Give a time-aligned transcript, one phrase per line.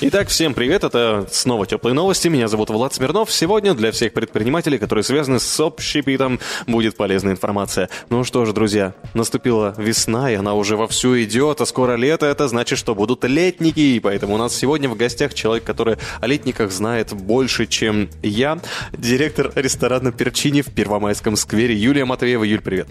[0.00, 3.32] Итак, всем привет, это снова теплые новости, меня зовут Влад Смирнов.
[3.32, 6.38] Сегодня для всех предпринимателей, которые связаны с общепитом,
[6.68, 7.90] будет полезная информация.
[8.08, 12.46] Ну что ж, друзья, наступила весна, и она уже вовсю идет, а скоро лето, это
[12.46, 16.70] значит, что будут летники, и поэтому у нас сегодня в гостях человек, который о летниках
[16.70, 18.60] знает больше, чем я,
[18.92, 22.44] директор ресторана Перчини в Первомайском сквере Юлия Матвеева.
[22.44, 22.86] Юль, привет.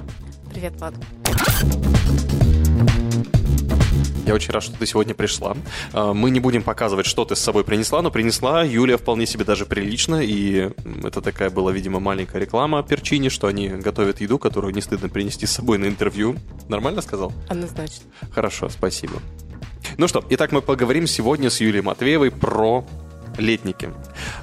[0.54, 0.94] Привет, Влад.
[4.28, 5.56] Я очень рад, что ты сегодня пришла.
[5.94, 9.46] А, Мы не будем показывать, что ты с собой принесла, но принесла Юлия вполне себе
[9.46, 10.70] даже прилично, и
[11.02, 15.46] это такая была, видимо, маленькая реклама Перчини, что они готовят еду, которую не стыдно принести
[15.46, 16.36] с собой на интервью.
[16.68, 17.32] Нормально сказал?
[17.48, 18.04] Однозначно.
[18.34, 19.14] Хорошо, спасибо.
[19.98, 22.86] Ну что, итак, мы поговорим сегодня с Юлией Матвеевой про
[23.38, 23.90] летники.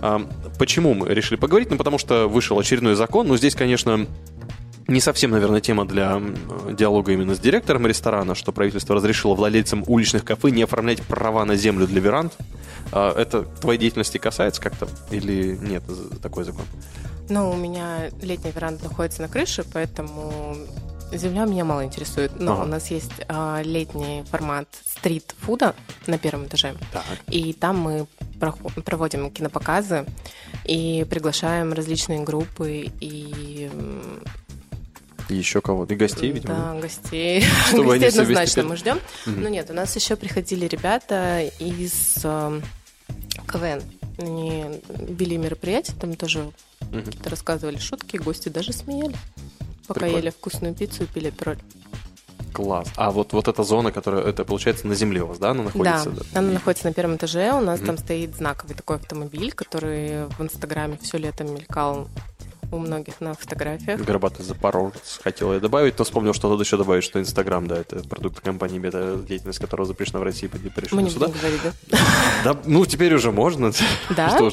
[0.01, 0.27] А,
[0.59, 1.71] Почему мы решили поговорить?
[1.71, 4.07] Ну, потому что вышел очередной закон, но здесь, конечно,
[4.87, 6.21] не совсем, наверное, тема для
[6.71, 11.57] диалога именно с директором ресторана, что правительство разрешило владельцам уличных кафе не оформлять права на
[11.57, 12.33] землю для веранд.
[12.93, 15.83] А, Это твоей деятельности касается как-то или нет
[16.23, 16.65] такой закон?
[17.29, 20.57] Ну, у меня летняя веранда находится на крыше, поэтому
[21.13, 22.39] земля меня мало интересует.
[22.39, 22.63] Но Ага.
[22.65, 25.75] у нас есть а, летний формат стрит-фуда
[26.07, 26.75] на первом этаже.
[26.93, 27.05] Так.
[27.29, 28.07] И там мы
[28.85, 30.05] проводим кинопоказы
[30.65, 33.71] и приглашаем различные группы и
[35.29, 35.95] И еще кого-то?
[35.95, 36.55] И гостей, видимо?
[36.55, 37.43] да, гостей.
[37.69, 39.01] Чтобы гостей однозначно мы ждем.
[39.27, 39.43] Мгм.
[39.43, 42.61] Ну нет, у нас еще приходили ребята из э,
[43.47, 43.83] КВН.
[44.19, 46.51] Они вели мероприятие, там тоже
[46.91, 47.05] Мгм.
[47.05, 49.17] какие-то рассказывали шутки, гости даже смеялись.
[49.87, 50.17] Пока Прикольно.
[50.23, 51.59] ели вкусную пиццу и пили пироль.
[52.53, 52.89] Класс.
[52.97, 56.11] А вот, вот эта зона, которая, это получается на земле у вас, да, она находится?
[56.11, 57.53] да, она находится на первом этаже.
[57.53, 57.87] У нас Мгм.
[57.87, 62.09] там стоит знаковый такой автомобиль, который в Инстаграме все лето мелькал
[62.73, 64.01] у многих на фотографиях.
[64.01, 65.21] Горбатый Запорожец.
[65.23, 68.79] Хотел я добавить, но вспомнил, что надо еще добавить, что Инстаграм, да, это продукт компании
[68.79, 71.27] Бета, деятельность которого запрещена в России, Мы пришли сюда.
[71.29, 71.61] говорить,
[71.91, 71.99] да?
[72.45, 73.73] Да, ну, теперь уже можно.
[74.17, 74.29] Да?
[74.37, 74.51] Что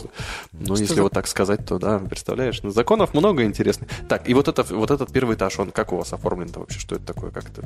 [0.54, 2.62] Ну, Что если за- вот так сказать, то да, представляешь.
[2.64, 3.90] Ну, законов много интересных.
[4.08, 6.80] Так, и вот, это, вот этот первый этаж, он как у вас оформлен-то вообще?
[6.80, 7.32] Что это такое?
[7.32, 7.64] Как это?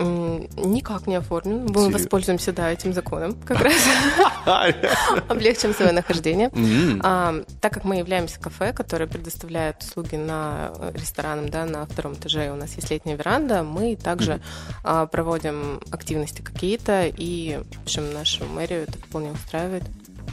[0.00, 1.62] Никак не оформлен.
[1.62, 1.92] Мы Серьезно?
[1.92, 3.74] воспользуемся, да, этим законом как раз.
[5.28, 6.50] Облегчим свое нахождение.
[7.02, 12.14] А, так как мы являемся кафе, которое предоставляет услуги на э, ресторанам, да, на втором
[12.14, 14.40] этаже у нас есть летняя веранда, мы также
[14.84, 19.84] а, проводим активности какие-то, и, в общем, нашу мэрию это вполне устраивает.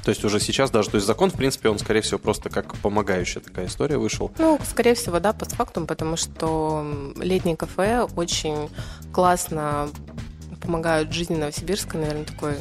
[0.03, 2.75] То есть уже сейчас даже, то есть закон, в принципе, он, скорее всего, просто как
[2.77, 4.31] помогающая такая история вышел.
[4.37, 8.69] Ну, скорее всего, да, постфактум, потому что летние кафе очень
[9.11, 9.89] классно
[10.61, 12.55] помогают жизни Новосибирска, наверное, такой,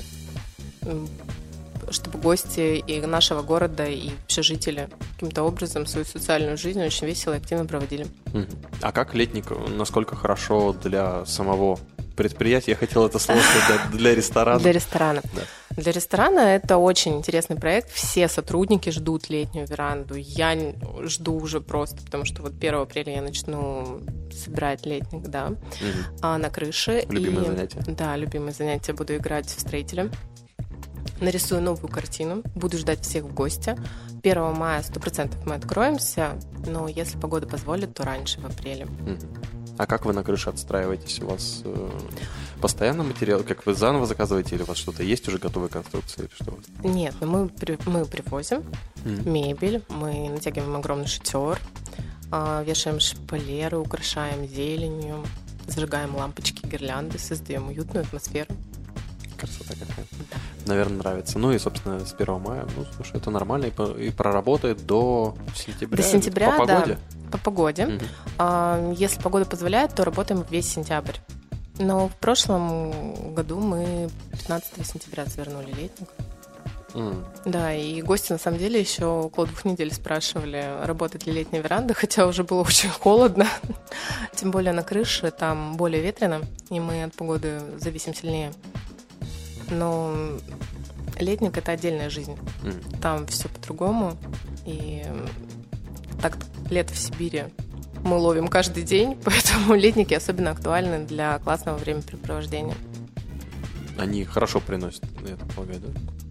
[1.92, 7.34] чтобы гости и нашего города, и вообще жители каким-то образом свою социальную жизнь очень весело
[7.34, 8.06] и активно проводили.
[8.82, 11.78] А как летник, насколько хорошо для самого
[12.16, 12.72] предприятия?
[12.72, 14.58] Я хотел это слово сказать, для, ресторана.
[14.60, 15.22] Для ресторана.
[15.34, 15.42] Да.
[15.76, 17.90] Для ресторана это очень интересный проект.
[17.92, 20.14] Все сотрудники ждут летнюю веранду.
[20.16, 20.56] Я
[21.04, 24.00] жду уже просто, потому что вот 1 апреля я начну
[24.32, 25.58] собирать летник, да, Мгм.
[26.20, 27.04] а, на крыше.
[27.08, 27.84] Любимое И- занятие.
[27.86, 28.92] Да, любимое занятие.
[28.94, 30.10] Буду играть в строителя.
[31.20, 32.42] Нарисую новую картину.
[32.54, 33.76] Буду ждать всех в гости.
[34.22, 38.86] 1 мая 100% мы откроемся, но если погода позволит, то раньше, в апреле.
[39.78, 41.20] А как вы на крыше отстраиваетесь?
[41.22, 41.90] У вас э,
[42.60, 43.44] постоянно материал?
[43.44, 44.56] Как вы заново заказываете?
[44.56, 46.22] Или у вас что-то есть уже готовые конструкции?
[46.22, 46.58] Или что?
[46.82, 48.64] Нет, но мы, при- мы привозим
[49.04, 49.32] Мгм.
[49.32, 51.60] мебель, мы натягиваем огромный шатер,
[52.32, 55.24] а, вешаем шпалеры, украшаем зеленью,
[55.68, 58.48] зажигаем лампочки, гирлянды, создаем уютную атмосферу.
[59.38, 60.06] Красота какая.
[60.68, 61.38] Наверное, нравится.
[61.38, 65.34] Ну и, собственно, с 1 мая, ну, слушай, это нормально и, по- и проработает до
[65.54, 65.96] сентября.
[65.96, 66.74] До сентября, По да.
[66.80, 66.98] погоде.
[67.32, 67.86] По погоде.
[67.86, 68.00] Мгм.
[68.38, 71.16] А, Если погода позволяет, то работаем весь сентябрь.
[71.78, 76.08] Но в прошлом году мы 15 сентября свернули летник.
[76.94, 77.24] М.
[77.44, 81.92] Да, и гости на самом деле еще около двух недель спрашивали, работает ли летняя веранда,
[81.94, 83.46] хотя уже было очень холодно.
[84.34, 86.40] Тем более на крыше там более ветрено,
[86.70, 88.52] и мы от погоды зависим сильнее.
[89.70, 90.14] Но
[91.18, 92.36] летник это отдельная жизнь.
[92.62, 92.80] М.
[93.00, 94.16] Там все по-другому.
[94.66, 95.04] И
[96.20, 96.36] так
[96.70, 97.44] лето в Сибири
[98.04, 102.74] мы ловим каждый день, поэтому летники особенно актуальны для классного времяпрепровождения.
[103.98, 105.88] они хорошо приносят, я так полагаю, да?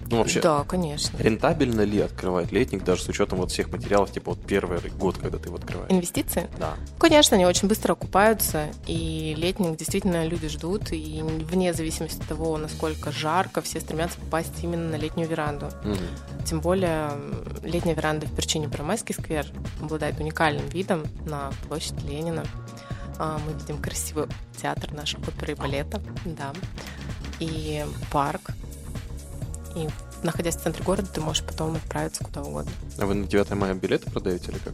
[0.10, 1.18] Ну, вообще, Да, конечно.
[1.18, 5.38] рентабельно ли открывать летник, даже с учетом вот всех материалов, типа вот первый год, когда
[5.38, 5.92] ты его открываешь?
[5.92, 6.48] Инвестиции?
[6.60, 6.76] Да.
[6.98, 12.58] Конечно, они очень быстро окупаются, и летник действительно люди ждут, и вне зависимости от того,
[12.58, 15.70] насколько жарко, все стремятся попасть именно на летнюю веранду.
[15.84, 15.98] Мгм.
[16.46, 17.12] Тем более
[17.64, 19.46] летняя веранда в Перчине Первомайский сквер
[19.82, 22.44] обладает уникальным видом на площадь Ленина.
[23.20, 24.28] А, Мы видим красивый
[24.62, 26.54] театр нашей оперы и балета, да,
[27.40, 28.52] и парк.
[29.78, 29.88] И
[30.24, 32.72] находясь в центре города, ты можешь потом отправиться куда угодно.
[32.98, 34.74] А вы на 9 мая билеты продаете или как?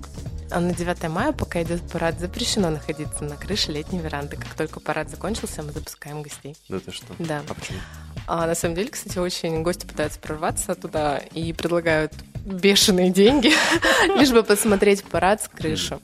[0.52, 4.38] А на 9 мая, пока идет парад, запрещено находиться на крыше летней веранды.
[4.38, 6.56] Как только парад закончился, мы запускаем гостей.
[6.70, 7.08] Да ты что?
[7.20, 7.42] Да.
[7.50, 7.80] А почему?
[8.28, 12.14] А на самом деле, кстати, очень гости пытаются прорваться туда и предлагают
[12.46, 13.52] бешеные деньги,
[14.18, 16.00] лишь бы посмотреть парад с крыши.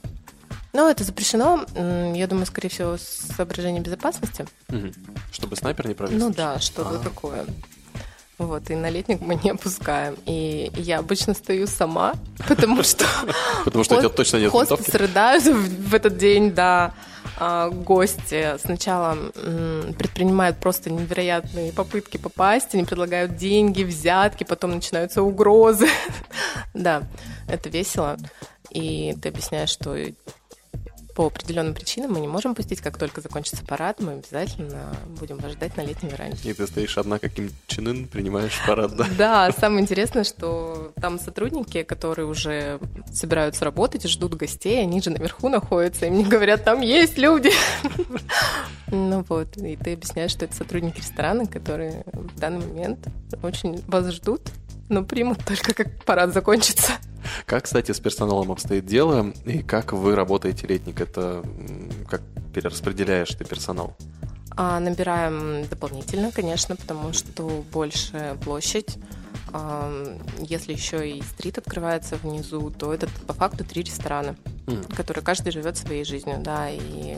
[0.72, 1.64] Но это запрещено,
[2.14, 3.02] я думаю, скорее всего, с
[3.36, 4.46] соображением безопасности.
[5.32, 6.20] Чтобы снайпер не провис?
[6.20, 7.02] Ну да, что-то А.
[7.02, 7.44] такое.
[8.40, 10.16] Вот, и на летник мы не опускаем.
[10.24, 12.14] И я обычно стою сама,
[12.48, 13.04] потому что
[13.66, 14.96] Потому что у тебя точно нет винтовки.
[14.96, 16.94] рыдают в, этот день, да.
[17.36, 19.18] А, гости сначала
[19.98, 25.88] предпринимают просто невероятные попытки попасть, они предлагают деньги, взятки, потом начинаются угрозы.
[26.72, 27.02] Да,
[27.46, 28.16] это весело.
[28.70, 29.96] И ты объясняешь, что
[31.20, 35.52] по определенным причинам мы не можем пустить, как только закончится парад, мы обязательно будем вас
[35.52, 36.48] ждать на летней веранде.
[36.48, 39.06] И ты стоишь одна, каким чинын, принимаешь парад, да?
[39.18, 42.80] Да, самое интересное, что там сотрудники, которые уже
[43.12, 47.50] собираются работать ждут гостей, они же наверху находятся, и мне говорят, там есть люди.
[48.92, 53.06] Ну вот, и ты объясняешь, что это сотрудники ресторана, которые в данный момент
[53.40, 54.40] очень вас ждут,
[54.88, 56.94] но примут только как парад закончится.
[57.46, 61.00] Как, кстати, с персоналом обстоит дело, и как вы работаете летник?
[61.00, 61.42] Это
[62.08, 62.22] как
[62.54, 63.96] перераспределяешь ты персонал?
[64.56, 68.98] А набираем дополнительно, конечно, потому что больше площадь.
[70.40, 74.36] Если еще и стрит открывается внизу, то это по факту три ресторана,
[74.66, 77.16] М, которые каждый живет своей жизнью, да, и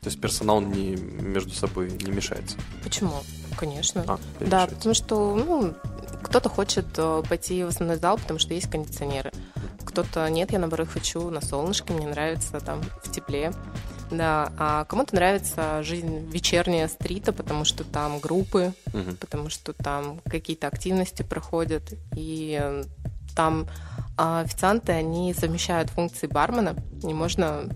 [0.00, 2.56] То есть персонал не, между собой не мешается?
[2.84, 3.12] почему?
[3.56, 4.02] Конечно.
[4.06, 4.76] А, Да, мешается.
[4.76, 5.74] потому что ну,
[6.22, 9.32] кто-то хочет э, пойти в основной зал, потому что есть кондиционеры.
[9.84, 13.52] Кто-то нет, я наоборот хочу на солнышке, мне нравится там в тепле.
[14.10, 19.16] Да, а кому-то нравится жизнь вечерняя стрита, потому что там группы, Мгм.
[19.16, 22.82] потому что там какие-то активности проходят, и
[23.36, 23.68] там
[24.16, 27.68] а, официанты, они совмещают функции бармена, и можно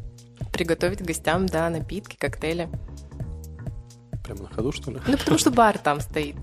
[0.53, 2.69] приготовить гостям, да, напитки, коктейли.
[4.25, 5.01] Прямо на ходу, что ли?
[5.07, 6.37] Ну, потому что бар там стоит.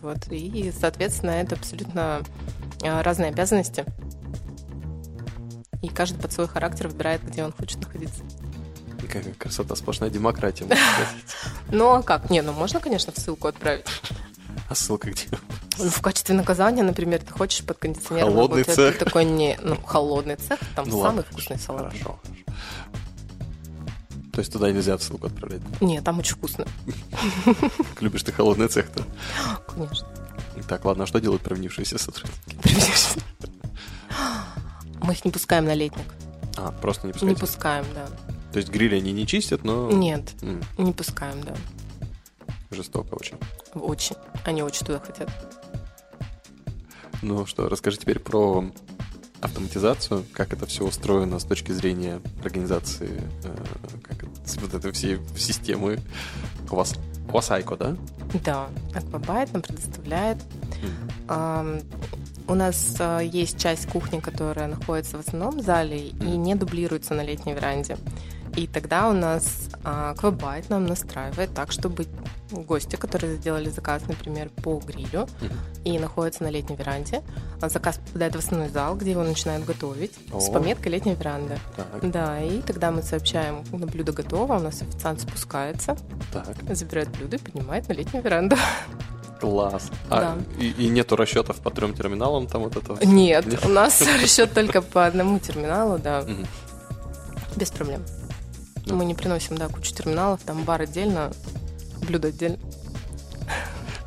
[0.00, 0.28] Вот.
[0.30, 2.22] И, соответственно, это абсолютно
[2.82, 3.84] а, разные обязанности.
[5.82, 8.22] И каждый под свой характер выбирает, где он хочет находиться.
[9.12, 10.66] Какая красота, сплошная демократия.
[11.70, 12.30] Ну а как?
[12.30, 13.84] Не, ну можно, конечно, в ссылку отправить.
[14.68, 15.26] А ссылка где?
[15.78, 18.98] Ну, в качестве наказания, например, ты хочешь под кондиционером Холодный работать, цех.
[18.98, 21.86] ты такой не, ну холодный цех, там Ну самый ладно, вкусный салат.
[21.92, 22.18] Хорошо, хорошо.
[24.32, 25.60] То есть туда нельзя ссылку отправлять?
[25.82, 26.66] Не, там очень вкусно,
[28.00, 29.04] любишь ты холодный цех-то?
[29.74, 30.08] конечно.
[30.68, 32.56] Так, ладно, а что делают провинившиеся сотрудники?
[35.02, 36.06] Мы их не пускаем на летник.
[36.56, 37.40] А, просто не Не пускайте.
[37.40, 38.06] пускаем, да.
[38.52, 39.90] То есть гриль они не чистят, но...
[39.90, 41.54] Нет, М, не пускаем, да.
[42.70, 43.36] жестоко очень.
[43.74, 44.16] Очень.
[44.44, 45.30] Они очень туда хотят.
[47.22, 48.64] Ну что, расскажи теперь про
[49.40, 53.56] автоматизацию, как это все устроено с точки зрения организации, э,
[54.02, 54.24] как
[54.60, 55.98] вот этой всей системы.
[56.70, 56.94] У вас,
[57.28, 57.96] у вас Айко, да?
[58.44, 60.38] Да, Аквабайт нам предоставляет.
[61.28, 61.80] Ам,
[62.48, 67.22] У нас а, есть часть кухни, которая находится в основном зале и не дублируется на
[67.22, 67.96] летней веранде.
[68.56, 72.06] И тогда у нас а, Аквабайт нам настраивает так, чтобы
[72.50, 75.26] гости, которые сделали заказ, например, по грилю
[75.84, 77.22] и находятся на летней веранде,
[77.62, 80.52] а заказ попадает в основной зал, где его начинают готовить с О.
[80.52, 81.58] пометкой «Летняя веранда».
[81.76, 85.96] Так, Да, и тогда мы сообщаем, когда блюдо готово, у нас официант спускается,
[86.30, 88.56] так, забирает блюдо и поднимает на летнюю веранду.
[89.40, 89.90] класс.
[90.10, 90.36] А, Да.
[90.62, 93.02] и, и нету расчетов по трем терминалам там вот этого?
[93.02, 96.24] Нет, у нас расчет только по одному терминалу, да,
[97.56, 98.02] без проблем.
[98.86, 98.96] Ну.
[98.96, 101.32] Мы не приносим, да, кучу терминалов, там бар отдельно,
[102.06, 102.58] блюдо отдельно.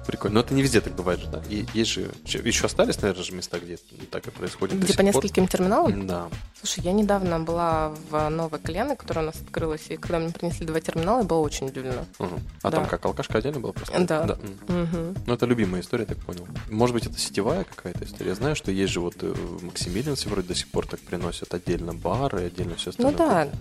[0.05, 0.35] Прикольно.
[0.35, 1.41] Но это не везде так бывает же, да?
[1.49, 2.11] И есть же...
[2.25, 3.77] Еще остались, наверное, же места, где
[4.11, 5.05] так и происходит Где по пор?
[5.05, 6.05] нескольким терминалам?
[6.05, 6.29] Да.
[6.61, 10.67] Слушай, я недавно была в Новой Кальяне, которая у нас открылась, и когда мне принесли
[10.67, 12.05] два терминала, я была очень удивлена.
[12.19, 12.39] Мгм.
[12.61, 12.77] А Да.
[12.77, 13.99] там как, алкашка отдельно была просто?
[14.05, 14.37] Да.
[14.67, 14.83] М.
[14.83, 15.15] Мгм.
[15.25, 16.47] Ну, это любимая история, я так понял.
[16.69, 18.29] Может быть, это сетевая какая-то история.
[18.29, 21.51] Я знаю, что есть же вот э, в Максимилиансе вроде до сих пор так приносят
[21.55, 23.45] отдельно бары и отдельно все Ну остальное.
[23.45, 23.51] да,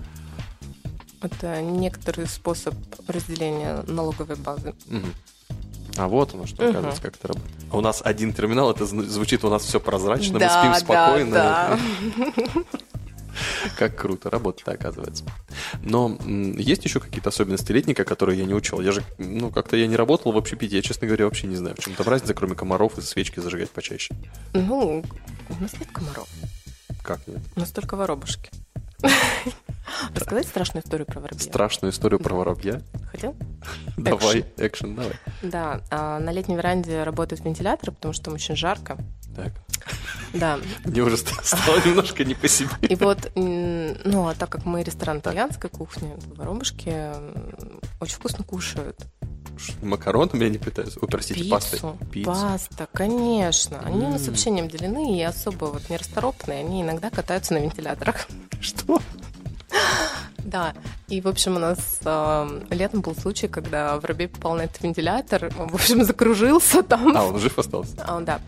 [1.24, 2.74] это некоторый способ
[3.08, 4.74] разделения налоговой базы.
[4.86, 5.12] Мгм.
[5.96, 7.54] А вот оно что, оказывается, как это работает.
[7.70, 11.06] А у нас один терминал, это звучит у нас все прозрачно, Да, мы спим да,
[11.06, 11.34] спокойно.
[11.34, 11.78] да.
[13.78, 15.24] Как круто, работа оказывается.
[15.82, 16.16] Но
[16.56, 18.80] есть еще какие-то особенности летника, которые я не учел?
[18.80, 21.74] Я же, ну, как-то я не работал в общепите, я, честно говоря, вообще не знаю,
[21.76, 24.14] в чем там разница, кроме комаров и свечки зажигать почаще.
[24.52, 25.04] Ну,
[25.48, 26.28] у нас нет комаров.
[27.02, 27.40] Как нет?
[27.56, 28.50] У нас только воробушки.
[30.14, 31.40] Рассказать страшную историю про воробья?
[31.44, 32.80] Страшную историю про воробья?
[33.10, 33.34] Хотел?
[33.96, 35.12] Давай, экшен, давай.
[35.42, 38.96] Да, а, на летней веранде работает вентилятор, потому что там очень жарко.
[39.36, 39.52] Так,
[40.32, 42.70] Да, мне уже ст- стало немножко не по себе.
[42.82, 47.10] и вот, ну, а так как мы ресторан итальянской кухни, воробушки
[48.00, 49.00] очень вкусно кушают.
[49.82, 50.98] Макаронами они питаются?
[51.00, 51.78] О, простите, пастой.
[51.78, 52.30] Пиццу, Пиццу.
[52.32, 53.78] паста, конечно.
[53.84, 56.60] Они у нас вообще не обделены и особо вот нерасторопные.
[56.60, 58.26] Они иногда катаются на вентиляторах.
[58.60, 59.00] Что?
[60.44, 60.74] Да,
[61.08, 65.50] и, в общем, у нас э, летом был случай, когда воробей попал на этот вентилятор,
[65.56, 67.16] в общем, закружился там.
[67.16, 67.94] А, он жив остался?
[68.06, 68.40] А, да.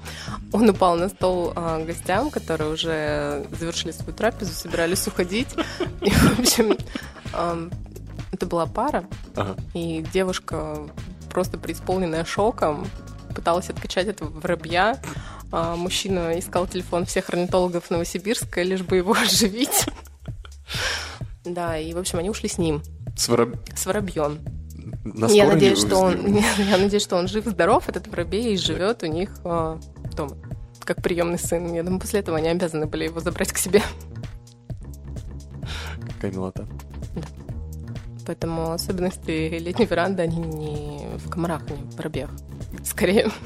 [0.53, 5.49] Он упал на стол а, гостям, которые уже завершили свою трапезу, собирались уходить.
[6.03, 6.77] И, в общем,
[7.33, 7.71] ам,
[8.31, 9.05] это была пара,
[9.35, 9.57] Ага.
[9.73, 10.79] и девушка,
[11.31, 12.87] просто преисполненная шоком,
[13.35, 15.01] пыталась откачать этого воробья.
[15.51, 19.87] А мужчина искал телефон всех орнитологов Новосибирска, лишь бы его оживить.
[21.45, 22.83] Да, и, в общем, они ушли с ним,
[23.17, 24.39] С вороб- с воробьем.
[25.29, 29.07] Я надеюсь, что он, я надеюсь, что он жив, здоров, этот воробей, и живет у
[29.07, 29.79] них а,
[30.17, 30.37] дома,
[30.81, 31.73] как приемный сын.
[31.73, 33.83] Я думаю, после этого они обязаны были его забрать к себе.
[36.15, 36.67] Какая милота.
[38.27, 42.31] Поэтому особенности летней веранды, они не в комарах, не в воробьях.
[42.85, 43.31] Скорее.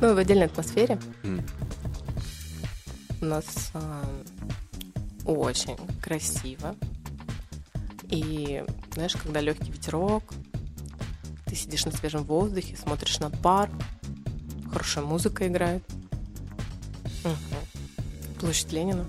[0.00, 1.40] Ну, в отдельной атмосфере М.
[3.22, 4.02] у нас а,
[5.24, 6.74] очень красиво.
[8.08, 8.62] И,
[8.94, 10.22] знаешь, когда легкий ветерок,
[11.46, 13.72] ты сидишь на свежем воздухе, смотришь на парк,
[14.70, 15.82] хорошая музыка играет.
[17.24, 17.34] Мгм.
[18.40, 19.04] Площадь Ленина.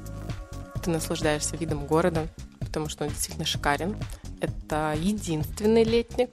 [0.84, 2.28] Ты наслаждаешься видом города,
[2.60, 3.96] потому что он действительно шикарен.
[4.40, 6.30] Это единственный летник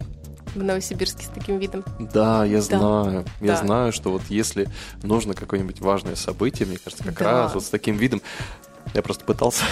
[0.55, 1.83] в Новосибирске с таким видом.
[1.99, 2.62] Да, я Да.
[2.62, 3.25] знаю.
[3.41, 3.57] Я Да.
[3.57, 4.69] знаю, что вот если
[5.03, 7.25] нужно какое-нибудь важное событие, мне кажется, как Да.
[7.25, 8.21] раз вот с таким видом.
[8.95, 9.65] Я просто пытался.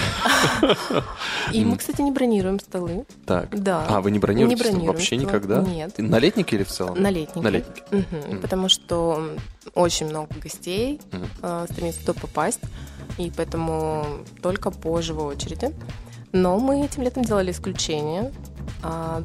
[1.53, 3.05] И мы, кстати, не бронируем столы.
[3.27, 3.49] Так.
[3.63, 3.85] Да.
[3.89, 5.19] А, вы не бронируете Не бронируем вообще стол.
[5.29, 5.61] никогда?
[5.63, 5.99] Нет.
[5.99, 7.01] На летнике или в целом?
[7.01, 7.41] На летнике.
[7.41, 7.83] На летнике.
[7.91, 8.07] Мгм.
[8.29, 8.41] Мгм.
[8.41, 9.31] Потому что
[9.75, 11.27] очень много гостей Мгм.
[11.43, 12.61] э, стремится туда попасть,
[13.19, 14.07] и поэтому
[14.43, 15.75] только по живой очереди.
[16.33, 18.33] Но мы этим летом делали исключение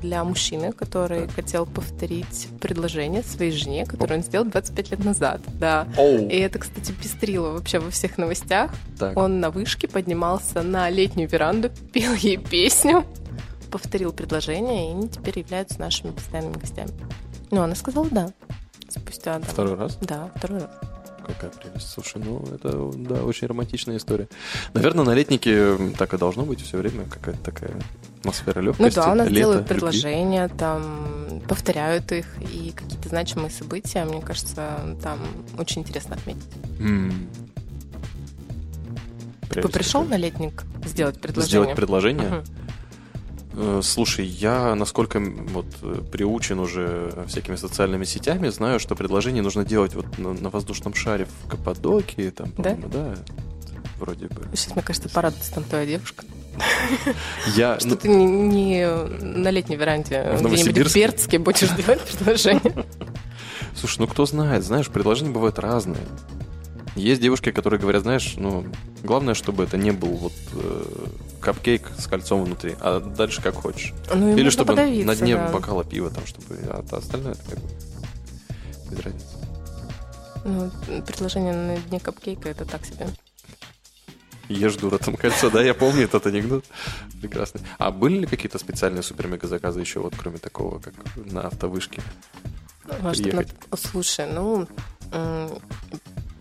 [0.01, 5.41] для мужчины, который хотел повторить предложение своей жене, которое он сделал 25 лет назад.
[5.59, 5.87] Да.
[5.97, 6.27] Оу.
[6.27, 8.71] И это, кстати, пестрило вообще во всех новостях.
[8.99, 9.17] Так.
[9.17, 13.05] Он на вышке поднимался на летнюю веранду, пел ей песню,
[13.71, 16.91] повторил предложение, и они теперь являются нашими постоянными гостями.
[17.51, 18.29] Ну, она сказала да.
[18.89, 19.97] Спустя там, Второй раз?
[20.01, 20.69] Да, второй раз.
[21.25, 21.89] Какая прелесть.
[21.89, 24.27] Слушай, ну это, да, очень романтичная история.
[24.73, 27.71] Наверное, на летнике так и должно быть все время какая-то такая
[28.19, 28.95] атмосфера Ну легкости.
[28.95, 29.73] да, у нас лета, делают любви.
[29.73, 35.19] предложения, там повторяют их, и какие-то значимые события, мне кажется, там
[35.57, 36.43] очень интересно отметить.
[36.79, 37.27] М.
[39.49, 41.49] Ты Прелесть пришел на летник сделать предложение?
[41.49, 42.29] Сделать предложение?
[42.29, 42.43] Мгм.
[43.57, 49.63] Э, Слушай, я, насколько вот э, приучен уже всякими социальными сетями, знаю, что предложение нужно
[49.63, 52.75] делать вот на, на воздушном шаре в Каппадокии, там, Да?
[52.75, 53.15] да,
[53.99, 54.47] вроде бы.
[54.53, 56.25] Сейчас, мне кажется, порадуется там твоя девушка.
[57.55, 58.87] Я, Что ну, ты не, не
[59.21, 60.95] на летней веранде где-нибудь в?
[60.95, 62.85] Бердске будешь делать предложение.
[63.75, 66.03] слушай, ну кто знает, знаешь, предложения бывают разные.
[66.95, 68.65] Есть девушки, которые говорят, знаешь, ну,
[69.03, 70.85] главное, чтобы это не был вот э,
[71.41, 73.93] капкейк с кольцом внутри, а дальше как хочешь.
[74.13, 75.51] Ну, Или чтобы на дне да.
[75.51, 77.69] бокала пива, там, чтобы, а то остальное это как бы
[78.91, 79.25] без разницы.
[80.45, 80.71] Ну,
[81.05, 83.07] предложение на дне капкейка это так себе.
[84.47, 86.63] Ешь, дура, там кольцо, да, я помню этот анекдот.
[87.19, 87.61] Прекрасный.
[87.79, 92.01] А были ли какие-то специальные супер-мега заказы еще, вот кроме такого, как на автовышке?
[92.85, 94.67] Ну, а на- Слушай, ну,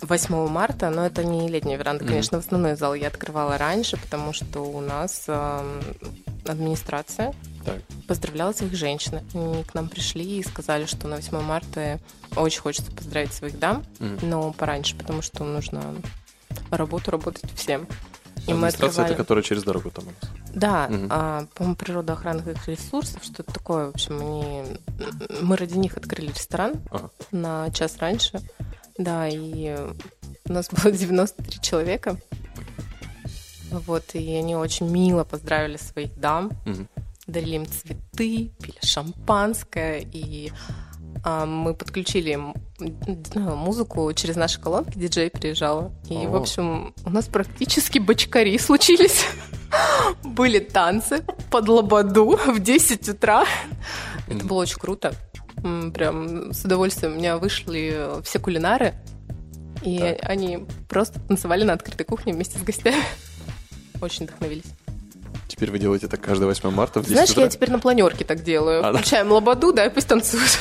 [0.07, 4.33] 8 марта, но это не летняя веранда, конечно, в основной зал я открывала раньше, потому
[4.33, 5.81] что у нас эм,
[6.47, 7.35] администрация
[7.65, 7.77] Так.
[8.07, 9.21] поздравляла своих женщин.
[9.35, 11.99] Они к нам пришли и сказали, что на 8 марта
[12.37, 14.19] очень хочется поздравить своих дам, Мгм.
[14.23, 15.83] но пораньше, потому что нужно
[16.71, 17.87] работу работать всем.
[18.47, 19.13] И мы Администрация, открывали...
[19.15, 20.31] это которая через дорогу там у нас.
[20.55, 21.07] Да, Мгм.
[21.11, 23.87] а, по-моему, природоохранных ресурсов, что-то такое.
[23.87, 24.65] В общем, они...
[25.41, 27.11] мы ради них открыли ресторан Ага.
[27.33, 28.41] на час раньше.
[28.99, 29.77] Да, и
[30.49, 32.17] у нас было 93 человека.
[33.71, 36.89] Вот, и они очень мило поздравили своих дам, Мгм.
[37.27, 40.53] дарили им цветы, пили шампанское, и
[41.25, 42.39] а, мы подключили
[43.35, 45.93] музыку через наши колонки, диджей приезжал.
[46.09, 46.29] И, О.
[46.31, 49.25] в общем, у нас практически бочкари случились.
[50.23, 53.45] Были танцы под лободу в 10 утра.
[54.29, 55.15] Это было очень круто.
[55.95, 57.15] Прям с удовольствием.
[57.15, 58.95] У меня вышли все кулинары,
[59.83, 60.19] и Так.
[60.31, 63.03] они просто танцевали на открытой кухне вместе с гостями.
[64.01, 64.65] Очень вдохновились.
[65.49, 67.45] Теперь вы делаете это каждое 8 марта в 10 Знаешь, утра?
[67.45, 68.81] я теперь на планерке так делаю.
[68.85, 68.99] А, да?
[68.99, 70.59] Включаем лободу, да, и пусть танцуют.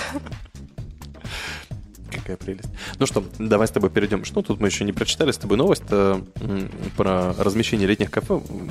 [2.11, 2.69] Какая прелесть.
[2.99, 4.23] Ну что, давай с тобой перейдем.
[4.23, 6.21] Что тут мы еще не прочитали с тобой новость э,
[6.95, 8.35] про размещение летних кафе.
[8.35, 8.69] М,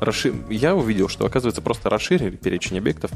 [0.00, 3.10] расши- Я увидел, что, оказывается, просто расширили перечень объектов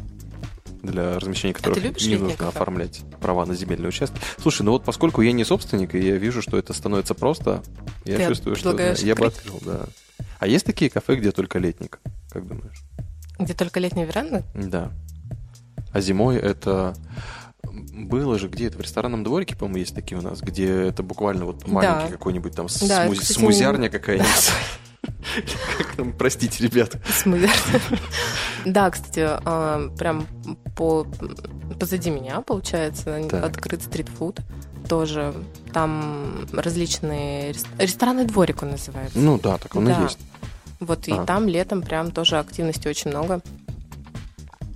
[0.82, 2.48] для размещения которых любишь не нужно кафе?
[2.48, 4.18] оформлять права на земельные участки.
[4.38, 7.62] Слушай, ну вот поскольку я не собственник, и я вижу, что это становится просто,
[8.04, 9.86] я Ты чувствую, что да, я бы открыл, да.
[10.38, 12.82] А есть такие кафе, где только летник, как думаешь?
[13.38, 14.42] Где только летняя веранда?
[14.54, 14.90] Да.
[15.92, 16.94] А зимой это
[17.72, 21.66] было же где-то в ресторанном дворике, по-моему, есть такие у нас, где это буквально вот
[21.68, 22.12] маленький Да.
[22.12, 24.50] какой-нибудь там Да, это, кстати, смузярня какая-нибудь.
[25.78, 26.68] Как там, простите.
[27.08, 27.50] Смузер.
[28.64, 30.26] Да, кстати, а, прям
[30.76, 31.06] по
[31.80, 34.40] позади меня, получается, открыт стритфуд.
[34.88, 35.32] Тоже
[35.72, 39.18] там различные рес- ресторанный дворик он называется.
[39.18, 40.18] Ну да, так он и есть.
[40.80, 41.24] Вот и А.
[41.24, 43.40] там летом прям тоже активности очень много.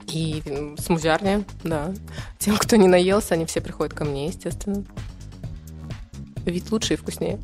[0.09, 1.93] И смузярня, да.
[2.39, 4.85] Тем, кто не наелся, они все приходят ко мне, естественно.
[6.45, 7.41] Вид лучше и вкуснее.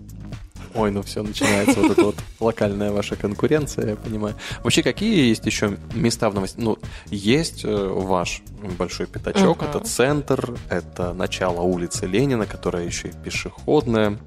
[0.75, 4.35] Ой, ну все, начинается вот эта вот локальная ваша конкуренция, я понимаю.
[4.63, 6.59] Вообще, какие есть еще места в новости?
[6.59, 6.79] Ну,
[7.11, 8.43] есть э, ваш
[8.79, 14.19] большой пятачок, это центр, это начало улицы Ленина, которая еще и пешеходная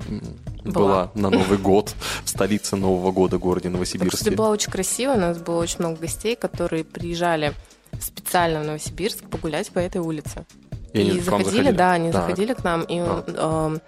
[0.64, 1.12] была, Была.
[1.16, 4.18] на Новый год в столице Нового года, городе Новосибирске.
[4.18, 5.14] кстати, было очень красиво.
[5.14, 7.54] У нас было очень много гостей, которые приезжали
[8.02, 10.46] специально в Новосибирск погулять по этой улице.
[10.94, 12.22] И и вам заходили, да, они Так.
[12.24, 13.24] заходили к нам, и А.
[13.68, 13.82] эм,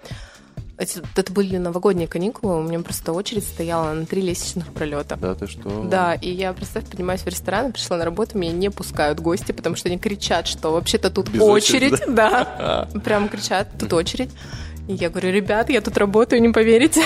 [0.78, 5.16] эти- это были новогодние каникулы, у меня просто очередь стояла на три лестничных пролета.
[5.16, 5.84] Да, ты что?
[5.84, 9.76] Да, и я, представь, поднимаюсь в ресторан, пришла на работу, меня не пускают гости, потому
[9.76, 14.30] что они кричат, что вообще-то тут Без очереди, очередь, да, прям кричат, тут очередь.
[14.88, 17.02] И я говорю, ребят, я тут работаю, не поверите.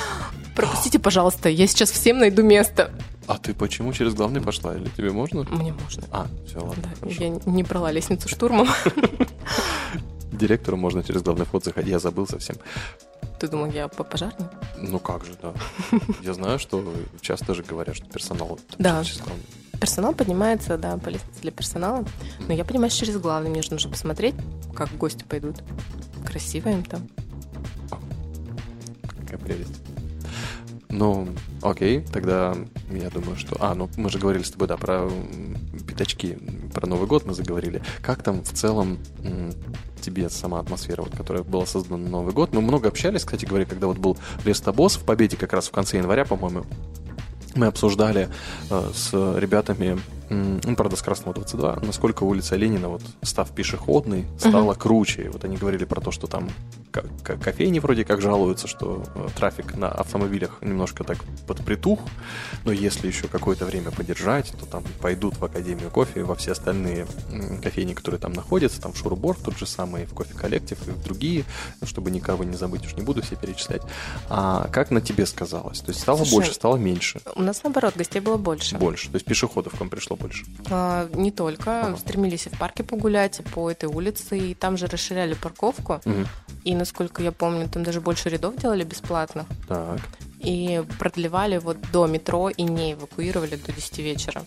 [0.56, 2.90] Пропустите, пожалуйста, я сейчас всем найду место.
[3.26, 4.74] А ты почему через главный пошла?
[4.74, 5.44] Или тебе можно?
[5.48, 6.02] Мне можно.
[6.10, 6.82] А, все, ладно.
[6.82, 7.22] Да, хорошо.
[7.22, 8.68] я не брала лестницу штурмом.
[10.40, 11.90] Директору можно через главный вход заходить.
[11.90, 12.56] Я забыл совсем.
[13.38, 14.48] Ты думал, я по пожарной?
[14.78, 15.52] Ну как же, да.
[16.22, 16.82] Я знаю, что
[17.20, 19.02] часто же говорят, что персонал Да.
[19.80, 22.04] Персонал поднимается, да, по лестнице для персонала.
[22.48, 24.34] Но я поднимаюсь через главный, мне же нужно посмотреть,
[24.74, 25.56] как гости пойдут.
[26.26, 27.08] Красиво им там.
[29.20, 29.80] Какая прелесть.
[30.90, 31.28] Ну,
[31.62, 32.56] окей, тогда
[32.90, 33.56] я думаю, что...
[33.60, 35.08] А, ну мы же говорили с тобой, да, про
[35.86, 36.38] пятачки,
[36.74, 37.82] про Новый год мы заговорили.
[38.02, 38.98] Как там в целом
[40.00, 42.52] тебе сама атмосфера, вот, которая была создана на Новый год?
[42.52, 45.98] Мы много общались, кстати говоря, когда вот был Лестобосс в Победе как раз в конце
[45.98, 46.64] января, по-моему,
[47.54, 48.28] мы обсуждали
[48.70, 49.98] э, с ребятами,
[50.30, 55.24] м, ну, правда, с Красного 22, насколько улица Ленина, вот, став пешеходной, стала круче.
[55.24, 56.48] И вот они говорили про то, что там
[57.22, 62.00] кофейни вроде как жалуются, что э, трафик на автомобилях немножко так подпритух,
[62.64, 66.52] но если еще какое-то время подержать, то там пойдут в Академию кофе и во все
[66.52, 67.06] остальные
[67.62, 71.02] кофейни, которые там находятся, там в Шурубор, тот же самый, в Кофе Коллектив и в
[71.02, 71.44] другие,
[71.80, 73.82] ну, чтобы никого не забыть, уж не буду все перечислять.
[74.28, 75.80] А как на тебе сказалось?
[75.80, 77.20] То есть стало Слушай, больше, стало меньше?
[77.34, 78.76] У нас, наоборот, гостей было больше.
[78.76, 79.08] Больше.
[79.08, 80.44] То есть пешеходов к вам пришло больше.
[80.70, 81.86] А, не только.
[81.86, 81.96] Ага.
[81.96, 84.38] Стремились и в парке погулять, и по этой улице.
[84.38, 86.00] И там же расширяли парковку.
[86.04, 86.26] Мгм.
[86.64, 89.46] И, насколько я помню, там даже больше рядов делали бесплатных.
[89.68, 90.00] Так.
[90.38, 94.44] И продлевали вот до метро и не эвакуировали до 10 вечера.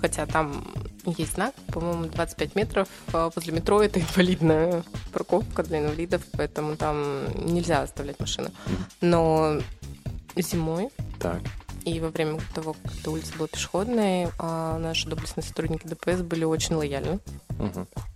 [0.00, 0.66] Хотя там
[1.06, 7.24] есть знак, по-моему, 25 метров а возле метро это инвалидная парковка для инвалидов, поэтому там
[7.46, 8.50] нельзя оставлять машины.
[9.00, 9.58] Но
[10.36, 11.40] зимой Так.
[11.84, 16.44] И во время того, как эта улица была пешеходной, а наши доблестные сотрудники ДПС были
[16.44, 17.20] очень лояльны.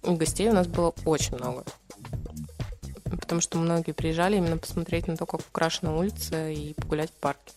[0.03, 1.65] И гостей у нас было очень много.
[3.05, 7.53] Потому что многие приезжали именно посмотреть на то, как украшена улица и погулять в парке.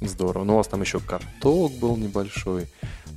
[0.00, 0.44] Здорово.
[0.44, 2.68] Ну, у вас там еще карток был небольшой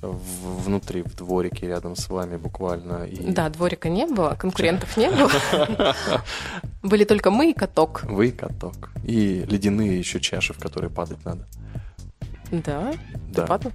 [0.01, 3.05] внутри, в дворике рядом с вами буквально.
[3.05, 5.31] И Да, дворика не было, конкурентов не было.
[6.83, 8.03] Были только мы и каток.
[8.03, 8.91] Вы и каток.
[9.03, 11.45] И ледяные еще чаши, в которые падать надо.
[12.51, 12.93] Да?
[13.33, 13.45] Да.
[13.45, 13.71] Падал?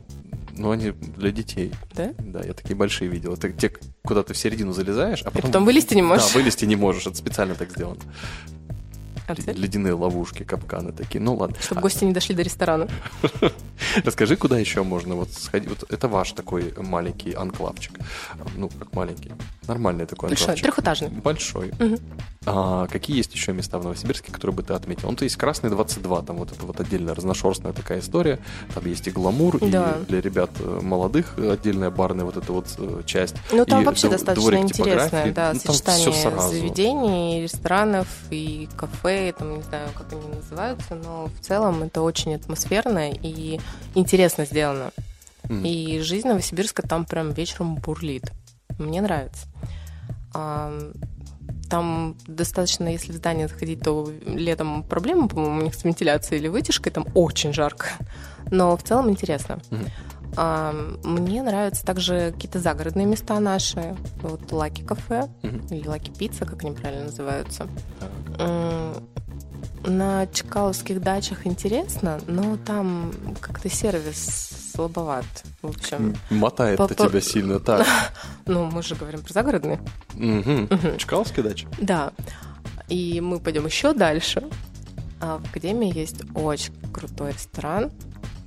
[0.56, 1.72] Ну, они для детей.
[1.94, 2.12] Да?
[2.18, 3.32] Да, я такие большие видел.
[3.34, 3.72] Это те,
[4.04, 5.42] куда ты в середину залезаешь, а И потом...
[5.42, 6.32] потом вылезти не можешь.
[6.32, 7.06] Да, вылезти не можешь.
[7.06, 8.00] Это специально так сделано.
[9.36, 9.58] Концерт?
[9.58, 11.20] Ледяные ловушки, капканы такие.
[11.20, 11.56] Ну ладно.
[11.60, 12.88] Чтобы гости не дошли до ресторана.
[14.04, 15.68] Расскажи, куда еще можно вот сходить.
[15.68, 17.92] Вот это ваш такой маленький анклавчик.
[18.56, 19.32] Ну, как маленький.
[19.66, 20.64] Нормальный такой Большой, анклавчик.
[20.64, 21.08] трехэтажный.
[21.08, 21.72] Большой.
[21.78, 21.98] Мгм.
[22.44, 25.10] А какие есть еще места в Новосибирске, которые бы ты отметил?
[25.10, 28.38] Ну, то есть Красный 22, там вот это вот отдельная разношерстная такая история.
[28.74, 29.98] Там есть и гламур, Да.
[30.02, 33.36] и для ребят э, молодых отдельная барная вот эта вот э, часть.
[33.52, 36.12] Ну, там И вообще достаточно интересное, да, Ну, сочетание
[36.50, 42.34] заведений, ресторанов и кафе, там, не знаю, как они называются, но в целом это очень
[42.34, 43.60] атмосферно и
[43.94, 44.90] интересно сделано.
[45.44, 45.64] Мгм.
[45.64, 48.32] И жизнь Новосибирска там прям вечером бурлит.
[48.78, 49.46] Мне нравится.
[50.34, 50.92] Ам,
[51.70, 56.48] Там достаточно, если в здание заходить, то летом проблемы, по-моему, у них с вентиляцией или
[56.48, 57.86] вытяжкой, там очень жарко.
[58.50, 59.58] Но в целом интересно.
[59.70, 59.86] Мгм.
[60.36, 63.94] Мне нравятся также какие-то загородные места наши.
[64.22, 67.66] Вот Лаки кафе или Лаки пицца, как они правильно называются.
[69.84, 75.24] На Чкаловских дачах интересно, но там как-то сервис слабоват.
[75.60, 77.86] В общем, Мотает-то По- по- тебя сильно так.
[78.46, 79.80] ну, мы же говорим про загородные.
[80.14, 80.68] Мгм.
[80.98, 81.66] Чкаловская дача?
[81.80, 82.12] Да.
[82.88, 84.44] И мы пойдем еще дальше.
[85.20, 87.90] А в Академии есть очень крутой ресторан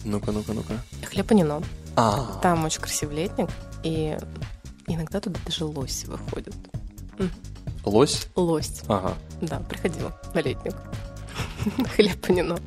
[0.05, 0.73] Ну-ка, ну-ка, ну-ка.
[1.09, 1.61] «Хлеб и Нино».
[1.95, 3.49] А, Там очень красивый летник,
[3.83, 4.17] и
[4.87, 6.53] иногда туда даже лось выходит.
[7.83, 8.27] лось?
[8.35, 8.81] Лось.
[8.87, 9.15] Ага.
[9.41, 10.75] Да, приходила на летник.
[11.95, 12.57] Хлеб и Нино.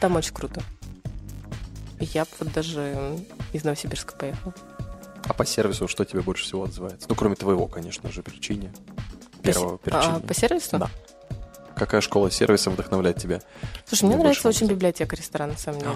[0.00, 0.62] Там очень круто.
[2.00, 3.18] Я вот даже
[3.52, 4.52] из Новосибирска поехала.
[5.24, 7.06] А по сервису что тебе больше всего отзывается?
[7.08, 8.72] Ну, кроме твоего, конечно же, причине.
[9.42, 10.78] По се- Первого а, по сервису?
[10.78, 10.90] Да.
[11.76, 13.40] Какая школа сервиса вдохновляет тебя?
[13.86, 15.92] Слушай, мне нравится очень библиотека ресторана, на самом деле.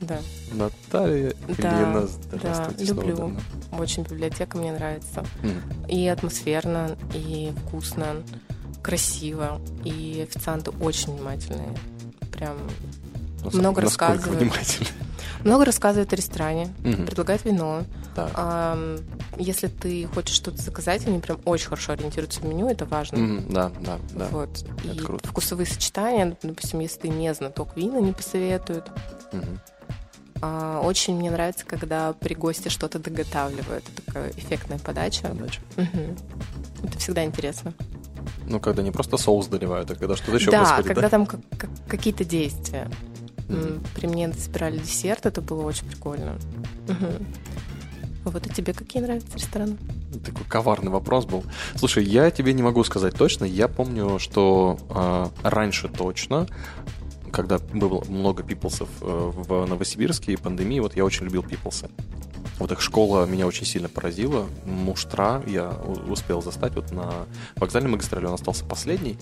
[0.00, 0.18] Да,
[0.52, 2.06] Наталья Да, Ильина, да,
[2.36, 2.86] здравствуйте.
[2.86, 3.16] снова люблю.
[3.16, 3.40] давно.
[3.78, 5.24] очень библиотека мне нравится.
[5.42, 5.62] М.
[5.88, 8.06] И атмосферно, и вкусно,
[8.82, 11.74] красиво, и официанты очень внимательные.
[12.32, 12.56] Прям
[13.44, 14.52] Нас- Много насколько рассказывают.
[15.44, 17.06] много рассказывают о ресторане, Мгм.
[17.06, 17.84] предлагают вино.
[18.16, 18.98] Ам,
[19.38, 23.18] если ты хочешь что-то заказать, они прям очень хорошо ориентируются в меню, это важно.
[23.18, 24.26] Мгм, Да, да, да.
[24.30, 24.50] Вот.
[24.84, 25.28] Это И круто.
[25.28, 28.90] вкусовые сочетания, допустим, если ты не знаток вина, не посоветуют.
[29.32, 29.60] Мгм.
[30.42, 33.84] А, очень мне нравится, когда при госте что-то доготавливают.
[33.94, 35.26] Это такая эффектная подача.
[35.32, 35.60] Удачи.
[35.76, 36.16] Мгм.
[36.84, 37.72] Это всегда интересно.
[38.46, 41.08] Ну, когда не просто соус доливают, а когда что-то еще да, происходит, когда да?
[41.08, 42.88] там как- как- какие-то действия.
[43.48, 46.36] М, При мне собирали десерт, это было очень прикольно.
[46.88, 47.26] Мгм.
[48.24, 49.76] Вот и тебе какие нравятся рестораны?
[50.24, 51.44] Такой коварный вопрос был.
[51.76, 53.44] Слушай, я тебе не могу сказать точно.
[53.44, 56.48] Я помню, что а, раньше точно,
[57.36, 61.90] когда было много пиплсов э, в Новосибирске и пандемии, вот я очень любил пиплсы.
[62.58, 64.46] Вот их школа меня очень сильно поразила.
[64.64, 65.68] Муштра я
[66.08, 69.18] успел застать вот на вокзальной магистрали, он остался последний.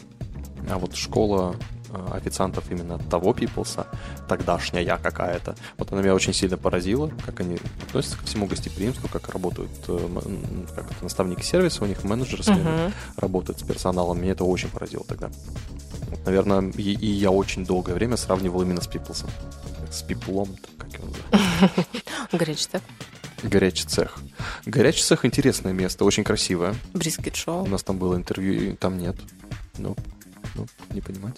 [0.70, 1.56] А вот школа
[1.90, 3.86] э, официантов именно того пиплса,
[4.28, 9.28] тогдашняя какая-то, вот она меня очень сильно поразила, как они относятся ко всему гостеприимству, как
[9.28, 12.92] работают э, как это, наставники сервиса, у них менеджеры Мгм.
[13.16, 14.20] работают с персоналом.
[14.20, 15.30] Меня это очень поразило тогда.
[16.10, 19.30] Вот, наверное, и, и я очень долгое время сравнивал именно с пиплсом.
[19.90, 20.48] С пиплом,
[20.78, 21.88] как его называют.
[22.32, 22.82] Горячий цех,
[23.42, 24.18] Горячий цех.
[24.64, 26.74] Горячий цех интересное место, очень красивое.
[26.94, 29.16] брискет У нас там было интервью, и там нет.
[29.76, 29.96] Ну,
[30.54, 31.34] ну, не понимать.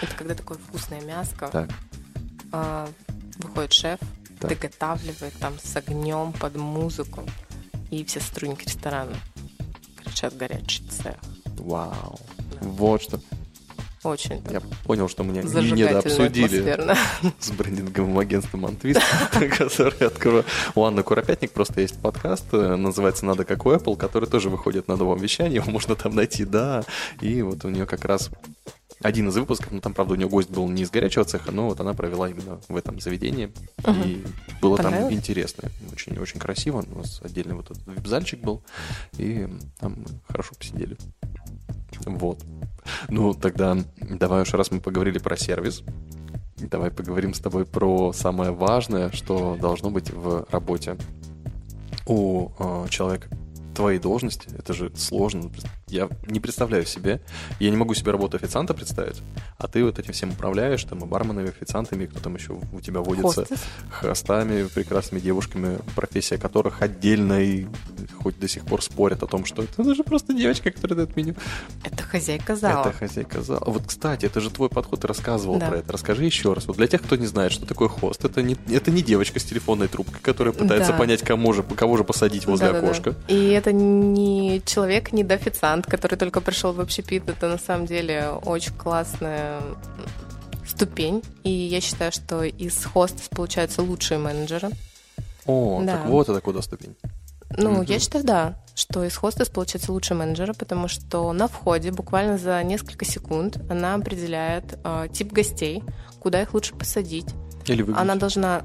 [0.00, 1.48] Это когда такое вкусное мяско.
[1.48, 1.70] Так,
[2.52, 2.88] а,
[3.38, 4.00] выходит шеф,
[4.40, 4.50] Так.
[4.50, 7.24] доготавливает там с огнем под музыку.
[7.90, 9.16] И все сотрудники ресторана
[9.96, 11.16] кричат горячий цех.
[11.58, 12.18] вау.
[12.60, 13.20] Вот что.
[14.04, 16.76] Очень Я понял, что мне не недообсудили
[17.40, 19.00] с брендинговым агентством Антвист,
[19.58, 20.44] который открою.
[20.74, 24.88] У Анны Куропятник просто есть подкаст, э, называется «Надо как у Apple», который тоже выходит
[24.88, 26.84] на новом вещании, его можно там найти, да.
[27.22, 28.30] И вот у нее как раз
[29.00, 31.68] один из выпусков, ну там, правда, у нее гость был не из горячего цеха, но
[31.68, 33.50] вот она провела именно в этом заведении.
[34.04, 34.22] И
[34.60, 36.84] было там интересно, очень, очень красиво.
[36.90, 38.62] У нас отдельный вот этот вип-зальчик был,
[39.16, 40.96] и там мы хорошо посидели.
[42.04, 42.38] Вот.
[43.08, 45.82] Ну, тогда давай уж раз мы поговорили про сервис,
[46.56, 50.96] давай поговорим с тобой про самое важное, что должно быть в работе
[52.06, 53.28] у э, человека
[53.74, 54.48] твоей должности.
[54.56, 55.50] Это же сложно.
[55.88, 57.20] Я не представляю себе.
[57.60, 59.22] Я не могу себе работу официанта представить.
[59.58, 62.80] А ты вот этим всем управляешь, там и барменами, и официантами, кто там еще у
[62.80, 63.60] тебя водится Хостес.
[63.90, 67.66] хостами, прекрасными девушками, профессия которых отдельно и
[68.22, 71.16] хоть до сих пор спорят о том, что это, это же просто девочка, которая дает
[71.16, 71.34] меню.
[71.84, 72.88] Это хозяйка зала.
[72.88, 73.62] Это хозяйка зала.
[73.66, 75.68] Вот, кстати, это же твой подход, ты рассказывал Да.
[75.68, 75.92] про это.
[75.92, 76.66] Расскажи еще раз.
[76.66, 79.44] Вот для тех, кто не знает, что такое хост, это не, это не девочка с
[79.44, 80.98] телефонной трубкой, которая пытается Да.
[80.98, 82.86] понять, кому же, кого же посадить возле Да-да-да.
[82.86, 83.14] окошка.
[83.28, 87.58] И это не человек, не до официант, официант, который только пришел в общепит, это на
[87.58, 89.60] самом деле очень классная
[90.66, 91.22] ступень.
[91.44, 94.70] И я считаю, что из хостес получаются лучшие менеджеры.
[95.46, 95.98] О, Да.
[95.98, 96.96] так вот это куда ступень.
[97.56, 102.38] Ну, я считаю, да, что из хостес получается лучше менеджера, потому что на входе буквально
[102.38, 105.82] за несколько секунд она определяет э, тип гостей,
[106.20, 107.26] куда их лучше посадить.
[107.66, 108.62] Или вы Она должна...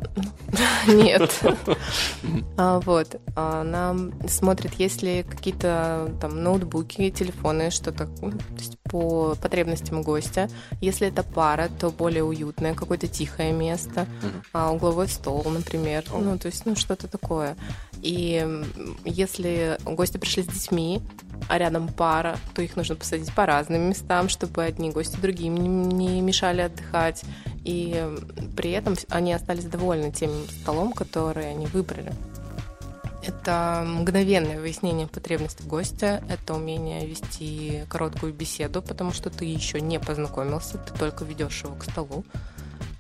[0.88, 1.42] Нет.
[2.58, 3.20] А, Вот.
[3.36, 3.96] Она
[4.28, 8.34] смотрит, есть ли какие-то там ноутбуки, телефоны, что-то ну,
[8.84, 10.50] по потребностям гостя.
[10.82, 14.08] Если это пара, то более уютное, какое-то тихое место,
[14.54, 16.04] а, угловой стол, например.
[16.12, 17.56] Ну, то есть, ну, что-то такое.
[18.02, 18.46] И
[19.06, 21.02] если гости пришли с детьми,
[21.48, 26.22] а рядом пара, то их нужно посадить по разным местам, чтобы одни гости другим не
[26.22, 27.24] мешали отдыхать.
[27.70, 28.04] И
[28.58, 32.12] при этом они остались довольны тем столом, который они выбрали.
[33.22, 40.00] Это мгновенное выяснение потребностей гостя, это умение вести короткую беседу, потому что ты еще не
[40.00, 42.26] познакомился, ты только ведешь его к столу.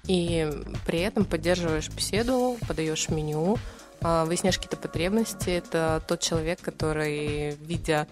[0.06, 0.48] И
[0.86, 3.58] при этом поддерживаешь беседу, подаешь меню,
[4.02, 5.50] а, выясняешь какие-то потребности.
[5.50, 8.08] Это тот человек, который, видя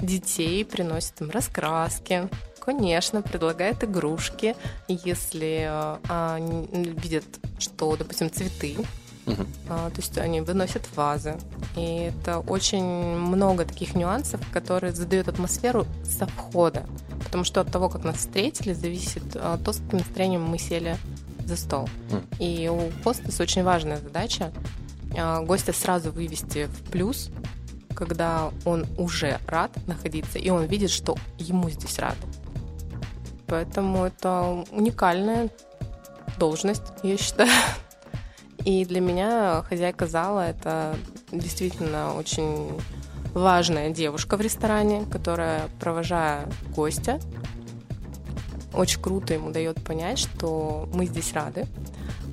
[0.00, 2.28] детей, приносит им раскраски,
[2.64, 4.54] конечно, предлагает игрушки.
[4.88, 6.38] Если а,
[6.72, 7.24] видят,
[7.58, 8.76] что, допустим, цветы,
[9.26, 9.46] Мгм.
[9.68, 11.36] а, то есть они выносят вазы.
[11.76, 16.84] И это очень много таких нюансов, которые задают атмосферу со входа.
[17.24, 20.96] Потому что от того, как нас встретили, зависит а, то, с каким настроением мы сели
[21.44, 21.88] за стол.
[22.10, 22.22] Мгм.
[22.38, 24.52] И у хостес очень важная задача
[25.16, 27.30] а, гостя сразу вывести в плюс,
[27.94, 32.16] когда он уже рад находиться, и он видит, что ему здесь рады.
[33.52, 35.50] Поэтому это уникальная
[36.38, 37.50] должность, я считаю.
[38.64, 40.96] И для меня хозяйка зала это
[41.30, 42.70] действительно очень
[43.34, 47.20] важная девушка в ресторане, которая, провожая гостя,
[48.72, 51.66] очень круто ему дает понять, что мы здесь рады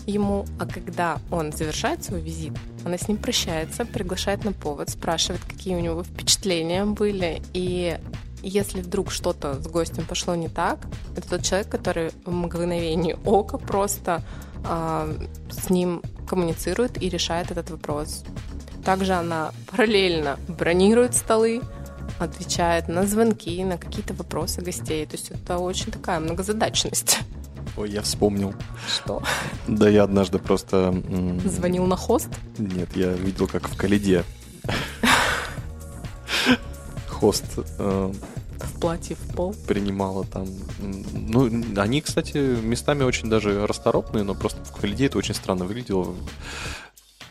[0.06, 2.54] ему, а когда он завершает свой визит,
[2.86, 8.00] она с ним прощается, приглашает на повод, спрашивает, какие у него впечатления были, и
[8.42, 10.80] если вдруг что-то с гостем пошло не так,
[11.16, 14.22] это тот человек, который в мгновение ока просто
[14.66, 15.10] а,
[15.52, 18.24] с ним коммуницирует и решает этот вопрос.
[18.84, 21.62] Также она параллельно бронирует столы,
[22.20, 25.06] отвечает на звонки, на какие-то вопросы гостей.
[25.06, 27.20] То есть это очень такая многозадачность.
[27.78, 28.54] Ой, я вспомнил.
[28.88, 29.22] Что?
[29.68, 30.94] Да я однажды просто...
[31.46, 32.30] Звонил на хост?
[32.58, 34.24] Нет, я видел, как в Калиде
[37.20, 38.14] хост э,
[38.60, 39.54] В платье в пол.
[39.68, 40.48] принимала там.
[41.14, 46.16] Ну, они, кстати, местами очень даже расторопные, но просто в Калиде это очень странно выглядело.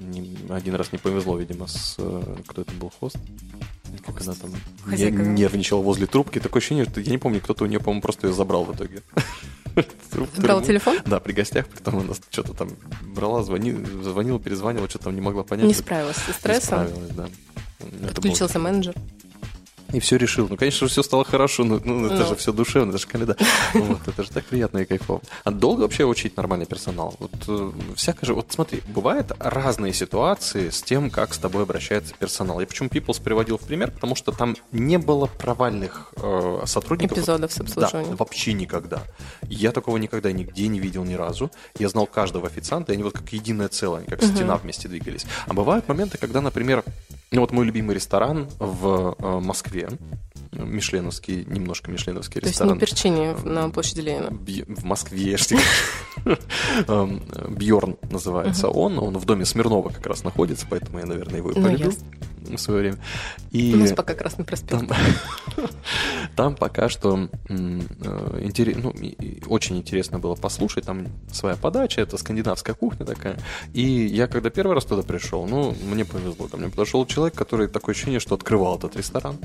[0.01, 1.97] Не- один раз не повезло, видимо, с...
[1.99, 3.17] э, Кто это был хост?
[4.07, 5.17] Как она там не- Хозяйка.
[5.23, 6.39] нервничала возле трубки.
[6.39, 9.03] Такое ощущение, что я не помню, кто-то у нее, по-моему, просто ее забрал в итоге.
[10.39, 10.99] Брал телефон?
[11.07, 12.71] Да, при гостях, потом она что-то там
[13.15, 15.67] брала, звонила, звонила, перезванивала, что-то там не могла понять.
[15.67, 16.87] Не справилась со не стрессом.
[16.89, 17.29] справилась, да.
[18.09, 18.95] Подключился менеджер.
[19.93, 20.49] И все решил.
[20.51, 22.27] Ну, конечно же, все стало хорошо, но ну, это Ну.
[22.27, 23.37] же все душевно, это же Каледа.
[23.75, 25.23] Вот, это же так приятно и кайфово.
[25.45, 27.15] А долго вообще учить нормальный персонал?
[27.19, 32.15] Вот э, всяко же, вот смотри, бывают разные ситуации с тем, как с тобой обращается
[32.15, 32.61] персонал.
[32.61, 37.19] Я почему People's приводил в пример, потому что там не было провальных э, сотрудников.
[37.19, 38.11] Эпизодов с обслуживанием.
[38.11, 39.03] Да, вообще никогда.
[39.43, 41.51] Я такого никогда нигде не видел ни разу.
[41.79, 45.25] Я знал каждого официанта, и они вот как единое целое, они как стена вместе двигались.
[45.47, 46.85] А бывают моменты, когда, например,
[47.31, 49.99] ну вот мой любимый ресторан в э, Москве, wiem.
[50.53, 52.79] Мишленовский, немножко Мишленовский То есть не ресторан.
[52.79, 54.31] перчини на площади Ленина.
[54.31, 55.37] Бь- в Москве,
[56.25, 56.39] говорю.
[57.49, 58.99] Бьорн называется он.
[58.99, 61.93] Он в доме Смирнова как раз находится, поэтому я, наверное, его и Ну, полюбил
[62.41, 62.99] в свое время.
[63.51, 64.71] И У нас пока Красный проспект.
[64.71, 64.89] там,
[66.37, 67.53] там пока что э,
[68.41, 68.95] интере- ну,
[69.49, 70.85] очень интересно было послушать.
[70.87, 73.39] Там своя подача, это скандинавская кухня такая.
[73.75, 76.49] И я когда первый раз туда пришел, ну, мне повезло.
[76.49, 79.37] Ко мне подошел человек, который такое ощущение, что открывал этот ресторан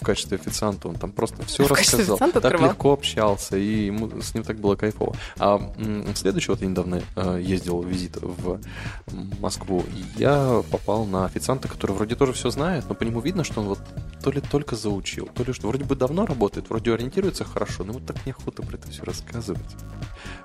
[0.00, 0.88] в качестве официанта.
[0.88, 2.18] Он там просто все В рассказал.
[2.18, 2.70] Так открывал?
[2.70, 5.14] легко общался, и ему, с ним так было кайфово.
[5.38, 5.60] А
[6.14, 8.60] следующий, вот я недавно э, ездил в визит в
[9.40, 13.44] Москву, и я попал на официанта, который вроде тоже все знает, но по нему видно,
[13.44, 13.80] что он вот
[14.22, 17.92] то ли только заучил, то ли что вроде бы давно работает, вроде ориентируется хорошо, но
[17.92, 19.76] вот так неохота про это все рассказывать.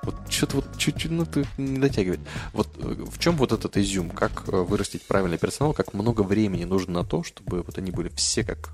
[0.04, 2.20] Вот что-то вот чуть-чуть, ну, ты не дотягивает.
[2.54, 4.10] Вот э, в чем вот этот изюм?
[4.10, 5.74] Как э, вырастить правильный персонал?
[5.74, 8.70] Как много времени нужно на то, чтобы вот они были все как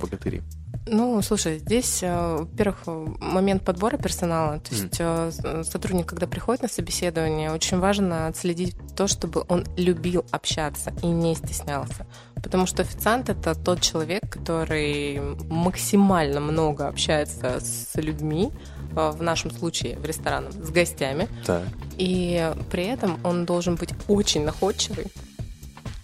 [0.00, 0.42] богатыри?
[0.86, 2.78] Ну, слушай, здесь, э, во-первых,
[3.20, 4.60] момент подбора персонала.
[4.60, 10.24] То есть с- сотрудник, когда приходит на собеседование, очень важно отследить то, чтобы он любил
[10.30, 12.06] общаться и не стеснялся.
[12.42, 18.50] Потому что официант это тот человек, который максимально много общается с людьми,
[18.96, 21.28] э, в нашем случае в ресторанах, с гостями.
[21.46, 21.62] Так.
[21.98, 25.06] И при этом он должен быть очень находчивый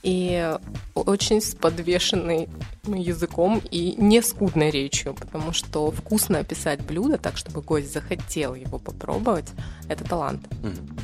[0.07, 0.57] и
[0.95, 2.49] очень с подвешенной
[2.87, 8.79] языком и не скудной речью, потому что вкусно описать блюдо так, чтобы гость захотел его
[8.79, 9.49] попробовать,
[9.89, 10.47] это талант.
[10.63, 10.97] Мгм.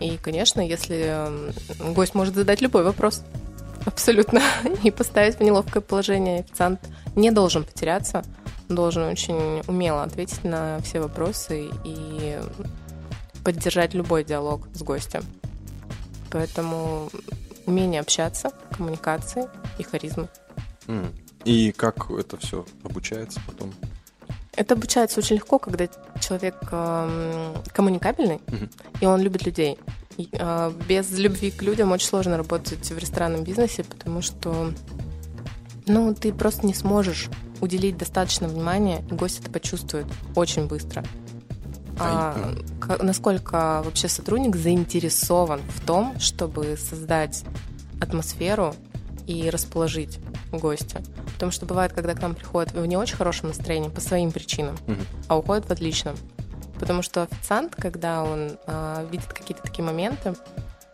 [0.00, 1.22] И, конечно, если
[1.92, 3.22] гость может задать любой вопрос,
[3.84, 4.40] абсолютно,
[4.82, 6.80] и поставить в неловкое положение, официант
[7.14, 8.24] не должен потеряться,
[8.70, 12.38] должен очень умело ответить на все вопросы и
[13.44, 15.22] поддержать любой диалог с гостем.
[16.30, 17.10] Поэтому
[17.66, 19.48] умение общаться, коммуникации
[19.78, 20.28] и харизма.
[20.86, 21.12] М.
[21.44, 23.72] И как это все обучается потом?
[24.56, 25.88] Это обучается очень легко, когда
[26.20, 28.70] человек эм, коммуникабельный, Мгм.
[29.00, 29.78] и он любит людей.
[30.16, 34.72] И, э, без любви к людям очень сложно работать в ресторанном бизнесе, потому что
[35.86, 37.28] ну, ты просто не сможешь
[37.60, 41.04] уделить достаточно внимания, и гость это почувствует очень быстро.
[41.98, 47.44] А, ка- насколько вообще сотрудник заинтересован в том, чтобы создать
[48.00, 48.74] атмосферу
[49.26, 50.18] и расположить
[50.52, 51.02] гостя.
[51.34, 54.76] Потому что бывает, когда к нам приходят в не очень хорошем настроении по своим причинам,
[54.86, 55.06] Мгм.
[55.28, 56.16] а уходят в отличном.
[56.78, 60.34] Потому что официант, когда он а, видит какие-то такие моменты,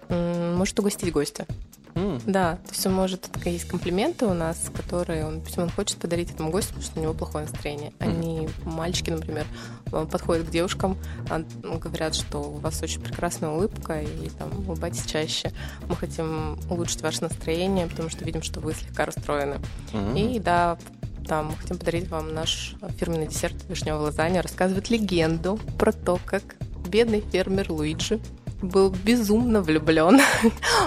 [0.09, 1.47] может угостить гостя.
[1.95, 2.21] М.
[2.27, 5.99] Да, то есть он может, так есть комплименты у нас, которые он, допустим, он хочет
[5.99, 7.93] подарить этому гостю, потому что у него плохое настроение.
[7.99, 9.47] Они, мальчики, например,
[9.93, 10.99] э, подходят к девушкам,
[11.29, 15.53] а, ну, говорят, что у вас очень прекрасная улыбка, и там улыбайтесь чаще.
[15.89, 19.57] Мы хотим улучшить ваше настроение, потому что видим, что вы слегка расстроены.
[19.93, 20.17] М.
[20.17, 20.79] И да,
[21.27, 24.43] там мы хотим подарить вам наш фирменный десерт вишневого лазанья.
[24.43, 26.43] Рассказывает легенду про то, как
[26.89, 28.21] бедный фермер Луиджи
[28.63, 30.21] был безумно влюблен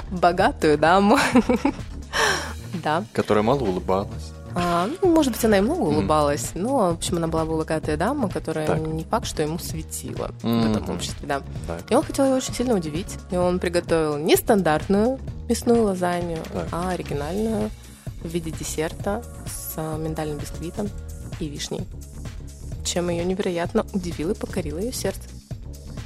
[0.10, 1.18] в богатую даму.
[2.84, 3.04] Да.
[3.14, 4.32] Которая мало улыбалась.
[4.56, 8.30] А, ну, может быть, она и много улыбалась, но, в общем, она была богатая дама,
[8.30, 8.80] которая Так.
[8.82, 10.72] не факт, что ему светила в Мгм.
[10.74, 11.42] этом обществе, да.
[11.66, 11.90] Так.
[11.92, 16.68] И он хотел ее очень сильно удивить, и он приготовил не стандартную мясную лазанью, Так.
[16.72, 17.72] а оригинальную
[18.24, 20.88] в виде десерта с а, миндальным бисквитом
[21.40, 21.88] и вишней.
[22.86, 25.22] Чем ее невероятно удивил и покорил ее сердце.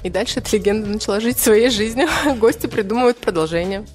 [0.04, 2.08] И дальше эта легенда начала жить своей жизнью.
[2.38, 3.86] Гости придумывают продолжение.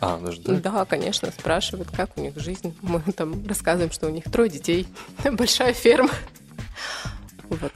[0.00, 0.62] А, даже так?
[0.62, 2.76] Да, конечно, спрашивают, как у них жизнь.
[2.82, 4.86] Мы там рассказываем, что у них трое детей,
[5.32, 6.10] большая ферма.
[7.48, 7.72] Вот.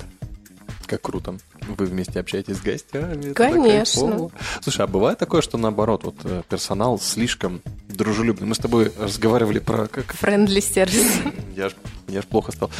[0.87, 1.38] Как круто.
[1.62, 3.32] Вы вместе общаетесь с гостями.
[3.32, 4.30] Конечно.
[4.61, 8.46] Слушай, а бывает такое, что наоборот, вот э, персонал слишком дружелюбный?
[8.46, 11.18] Мы с тобой разговаривали про как Френдли сервис.
[11.56, 11.74] Я ж,
[12.08, 12.70] я ж плохо стал.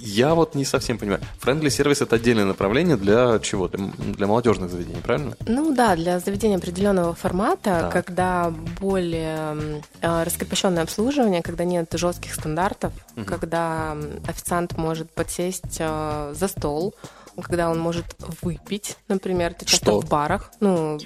[0.00, 1.20] Я вот не совсем понимаю.
[1.44, 3.68] Friendly сервис это отдельное направление для чего?
[3.68, 5.36] Для, для молодежных заведений, правильно?
[5.46, 7.92] Ну да, для заведения определенного формата, Так.
[7.92, 13.24] когда более э, раскрепощенное обслуживание, когда нет жестких стандартов, Мгм.
[13.26, 16.94] когда официант может подсесть э, за стол,
[17.40, 18.04] когда он может
[18.42, 20.00] выпить, например, это часто Что?
[20.00, 20.50] в барах.
[20.60, 20.98] Ну,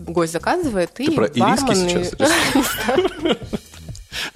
[0.00, 2.04] гость заказывает, Ты и про ириски бармен...
[2.04, 2.14] сейчас?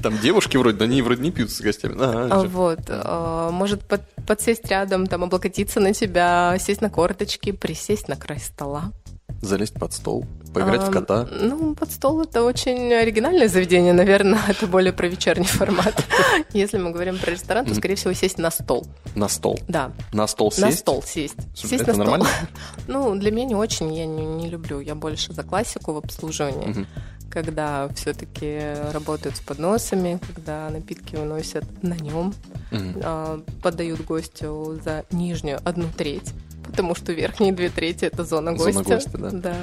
[0.03, 1.95] Там девушки вроде, но они вроде не пьют с гостями.
[1.99, 2.43] Ага, А.
[2.45, 8.17] Вот, э, может под- подсесть рядом, там, облокотиться на тебя, сесть на корточки, присесть на
[8.17, 8.93] край стола.
[9.41, 11.29] Залезть под стол, поиграть в Ам, кота.
[11.33, 16.05] Ну, под стол это очень оригинальное заведение, наверное, это более про вечерний формат.
[16.53, 18.87] Если мы говорим про ресторан, то, скорее всего, сесть на стол.
[19.17, 19.59] На стол.
[19.67, 20.79] Да, На стол на сесть?
[20.81, 21.35] стол сесть.
[21.57, 22.05] Сесть это на стол.
[22.07, 22.27] нормально?
[22.87, 24.79] Ну, для меня не очень, я не, не люблю.
[24.79, 26.87] Я больше за классику в обслуживании.
[27.33, 28.61] Когда все-таки
[28.93, 32.35] работают с подносами, когда напитки выносят на нем.
[32.71, 33.01] Мгм.
[33.03, 36.33] а, подают гостю за нижнюю одну треть,
[36.65, 38.83] потому что верхние две трети это зона гостя.
[38.83, 39.57] Зона гостя, да.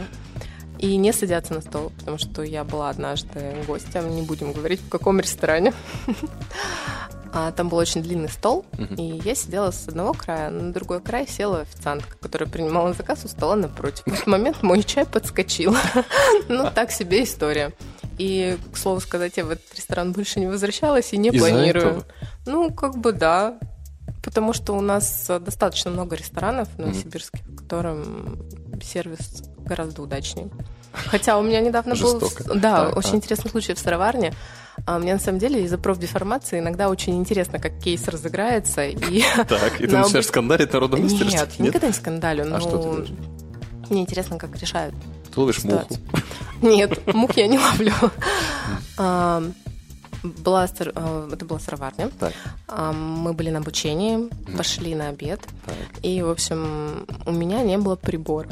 [0.77, 4.89] И не садятся на стол, потому что я была однажды гостем, не будем говорить, в
[4.89, 5.73] каком ресторане.
[7.31, 8.95] А там был очень длинный стол, Мгм.
[8.95, 13.27] и я сидела с одного края, на другой край села официантка, которая принимала заказ у
[13.27, 14.03] стола напротив.
[14.05, 15.75] В этот момент мой чай подскочил.
[16.49, 17.73] Ну, так себе история.
[18.17, 21.85] И, к слову сказать, я в этот ресторан больше не возвращалась и не Из-за планирую.
[21.85, 22.05] этого?
[22.45, 23.57] Ну, как бы да.
[24.23, 26.79] Потому что у нас э, достаточно много ресторанов в.
[26.79, 28.39] Новосибирске, в котором
[28.83, 30.49] сервис гораздо удачнее.
[30.93, 32.21] Хотя у меня недавно был...
[32.55, 33.15] Да, очень а.
[33.17, 34.33] интересный случай в сыроварне.
[34.85, 38.85] А мне на самом деле из-за профдеформации иногда очень интересно, как кейс разыграется.
[38.85, 39.23] И...
[39.47, 41.25] Так, и ты на начинаешь скандалить на родном месте?
[41.25, 43.09] Нет, никогда не скандалю, но А что ты делаешь?
[43.89, 44.93] мне интересно, как решают
[45.33, 45.87] Ты ловишь муху.
[46.61, 47.93] Нет, мух я не ловлю.
[49.01, 49.41] А,
[50.23, 52.09] Была, э, это была сыроварня.
[52.19, 52.33] Так.
[52.67, 55.39] А, Мы были на обучении, пошли на обед.
[55.65, 55.75] Так.
[56.03, 58.49] И, в общем, у меня не было прибора.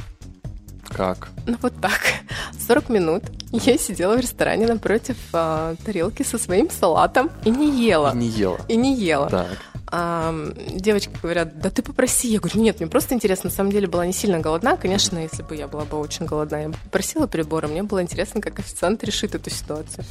[0.97, 1.29] Как?
[1.45, 2.01] Ну вот так.
[2.67, 8.11] 40 минут я сидела в ресторане напротив а, тарелки со своим салатом и не ела.
[8.13, 8.59] И не ела.
[8.67, 9.29] И не ела.
[9.29, 9.57] Так.
[9.89, 10.33] А,
[10.73, 12.29] девочки говорят, да ты попроси.
[12.29, 13.49] Я говорю, нет, мне просто интересно.
[13.49, 14.75] На самом деле была не сильно голодна.
[14.75, 17.67] Конечно, если бы я была бы очень голодна, я бы попросила прибора.
[17.67, 20.03] Мне было интересно, как официант решит эту ситуацию.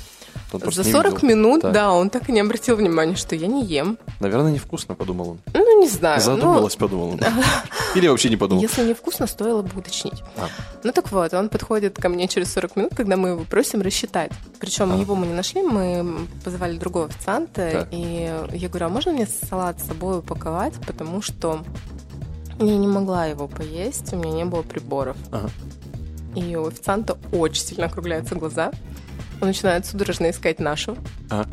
[0.53, 1.29] Он За не 40 видел.
[1.29, 1.73] минут, Так.
[1.73, 3.99] да, он так и не обратил внимания, что я не ем.
[4.21, 5.39] Наверное, невкусно, подумал он.
[5.55, 6.17] Ну, не знаю.
[6.19, 7.21] ну, Задумалась, подумал он.
[7.95, 8.63] Или вообще не подумал.
[8.63, 10.23] Если невкусно, стоило бы уточнить.
[10.37, 10.49] А.
[10.85, 14.33] Ну так вот, он подходит ко мне через 40 минут, когда мы его просим рассчитать.
[14.61, 14.97] Причем А.
[14.97, 17.89] его мы не нашли, мы позвали другого официанта, Так.
[17.93, 21.61] и я говорю, а можно мне салат с собой упаковать, потому что
[22.59, 25.17] я не могла его поесть, у меня не было приборов.
[25.31, 25.51] Ага.
[26.35, 28.71] И у официанта очень сильно округляются глаза.
[29.41, 30.97] Он начинает судорожно искать нашего.
[31.31, 31.49] Ага.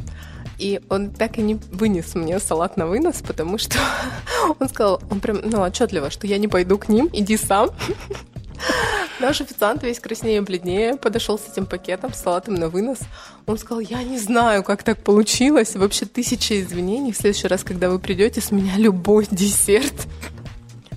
[0.60, 3.78] И он так и не вынес мне салат на вынос, потому что
[4.60, 7.72] он сказал, он прям, ну, отчетливо, что я не пойду к ним, иди сам.
[9.20, 13.00] Наш официант весь краснее и бледнее подошел с этим пакетом, с салатом на вынос.
[13.46, 15.76] Он сказал, я не знаю, как так получилось.
[15.76, 17.12] Вообще тысяча извинений.
[17.12, 20.08] В следующий раз, когда вы придете, с меня любой десерт.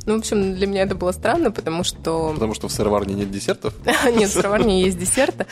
[0.06, 2.30] Ну, в общем, для меня это было странно, потому что...
[2.34, 3.74] Потому что в сыроварне нет десертов.
[4.16, 5.46] Нет, в сыроварне есть десерты.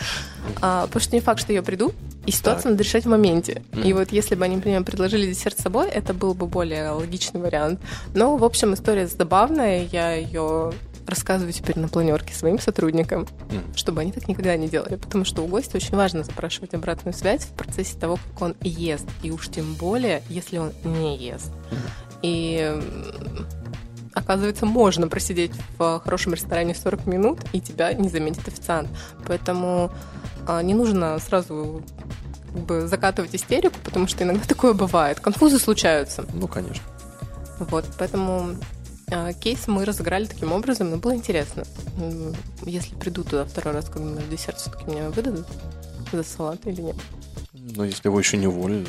[0.61, 1.93] А, потому что не факт, что я приду,
[2.25, 3.63] и ситуацию надо решать в моменте.
[3.85, 7.41] И вот если бы они, например, предложили десерт с собой, это был бы более логичный
[7.41, 7.81] вариант.
[8.15, 9.89] Но, в общем, история забавная.
[9.91, 10.73] Я ее
[11.07, 13.63] рассказываю теперь на планерке своим сотрудникам, М.
[13.75, 14.97] чтобы они так никогда не делали.
[14.97, 19.07] Потому что у гостя очень важно запрашивать обратную связь в процессе того, как он ест.
[19.23, 21.51] И уж тем более, если он не ест.
[22.23, 23.47] И м,
[24.15, 28.89] оказывается, можно просидеть в хорошем ресторане 40 минут, и тебя не заметит официант.
[29.27, 29.91] Поэтому
[30.47, 31.83] а, не нужно сразу
[32.53, 35.21] как бы закатывать истерику, потому что иногда такое бывает.
[35.21, 36.25] Конфузы случаются.
[36.33, 36.85] Ну, конечно.
[37.59, 38.57] Вот, поэтому
[39.11, 41.65] а, кейс мы разыграли таким образом, но было интересно.
[42.65, 45.47] Если приду туда второй раз, когда десерт все-таки мне выдадут
[46.17, 46.97] за салат или нет.
[47.77, 48.87] Но если его еще не уволили,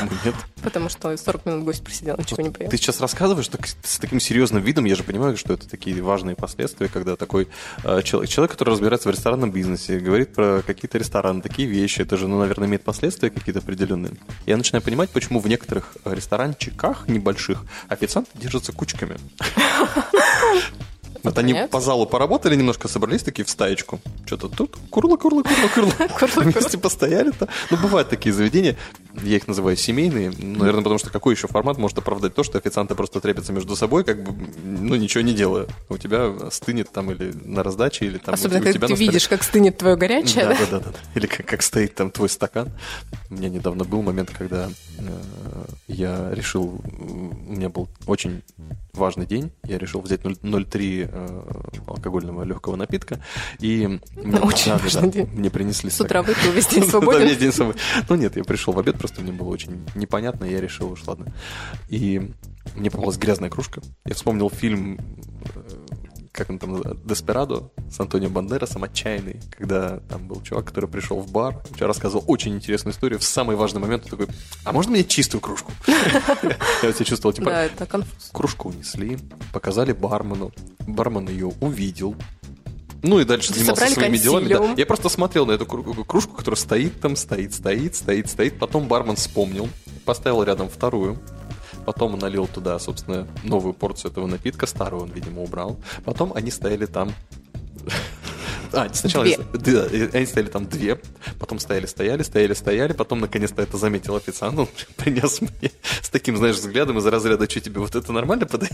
[0.00, 0.34] думаю, нет.
[0.62, 2.70] Потому что 40 минут гость просидел, ничего не поел.
[2.70, 6.36] Ты сейчас рассказываешь так, с таким серьезным видом, я же понимаю, что это такие важные
[6.36, 7.48] последствия, когда такой
[7.82, 12.18] э, человек, человек, который разбирается в ресторанном бизнесе, говорит про какие-то рестораны, такие вещи, это
[12.18, 14.12] же, ну, наверное, имеет последствия какие-то определенные.
[14.44, 19.16] Я начинаю понимать, почему в некоторых ресторанчиках небольших официанты держатся кучками.
[21.22, 24.00] Вот они по залу поработали немножко, собрались такие в стаечку.
[24.26, 25.42] Что-то тут курло, курло,
[25.74, 25.92] курло.
[26.18, 27.48] Курло, Вместе постояли-то.
[27.70, 28.76] Ну, бывают такие заведения,
[29.22, 32.94] я их называю семейные, наверное, потому что какой еще формат может оправдать то, что официанты
[32.94, 34.32] просто трепятся между собой, как бы,
[34.64, 35.66] ну, ничего не делая.
[35.88, 38.94] У тебя стынет там или на раздаче, или там Особенно, у, у когда тебя ты
[38.94, 40.50] видишь, как стынет твое горячее, да?
[40.50, 40.98] Да, да, да, да.
[41.14, 42.70] Или как, как стоит там твой стакан.
[43.30, 45.02] У меня недавно был момент, когда э,
[45.88, 48.42] я решил, у меня был очень
[48.92, 51.42] важный день, я решил взять 0- 0,3 э,
[51.86, 53.20] алкогольного легкого напитка,
[53.60, 53.86] и
[54.16, 55.26] мне, Очень важный день.
[55.32, 57.26] мне принесли С утра выпил, весь день Да, свободен.
[57.26, 57.80] весь день свободен.
[58.08, 61.06] Ну нет, я пришел в обед, просто мне было очень непонятно, и я решил, уж
[61.06, 61.32] ладно.
[61.88, 62.30] И
[62.76, 63.80] мне попалась грязная кружка.
[64.04, 65.00] Я вспомнил фильм,
[65.54, 65.60] э,
[66.32, 71.32] как он там, «Деспирадо» с Антонио Бандерасом, «Отчаянный», когда там был чувак, который пришел в
[71.32, 74.26] бар, рассказывал очень интересную историю, в самый важный момент он такой,
[74.64, 75.72] а можно мне чистую кружку?
[76.82, 77.70] Я себя чувствовал, типа,
[78.32, 79.18] кружку унесли,
[79.50, 80.52] показали бармену,
[80.86, 82.14] бармен ее увидел,
[83.02, 84.48] ну и дальше занимался Собрали своими делами.
[84.48, 84.54] да.
[84.56, 84.76] консилиум.
[84.78, 88.58] Я просто смотрел на эту кру- кружку, которая стоит там, стоит, стоит, стоит, стоит.
[88.58, 89.68] Потом бармен вспомнил,
[90.04, 91.18] поставил рядом вторую.
[91.86, 95.78] Потом налил туда, собственно, новую порцию этого напитка, старую он, видимо, убрал.
[96.04, 97.12] Потом они стояли там
[98.72, 99.38] а, сначала Две.
[99.54, 101.00] да, и они стояли там две,
[101.38, 105.70] потом стояли, стояли, стояли, стояли, потом наконец-то это заметил официант, он принес мне
[106.02, 108.70] с таким, знаешь, взглядом из разряда, что тебе вот это нормально подой-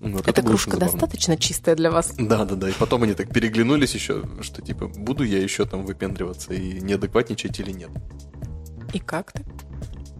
[0.00, 2.14] Вот Эта было очень кружка достаточно чистая для вас.
[2.16, 2.68] Да, да, да.
[2.68, 7.58] И потом они так переглянулись еще, что типа, буду я еще там выпендриваться и неадекватничать
[7.58, 7.90] или нет.
[8.92, 9.44] И как ты?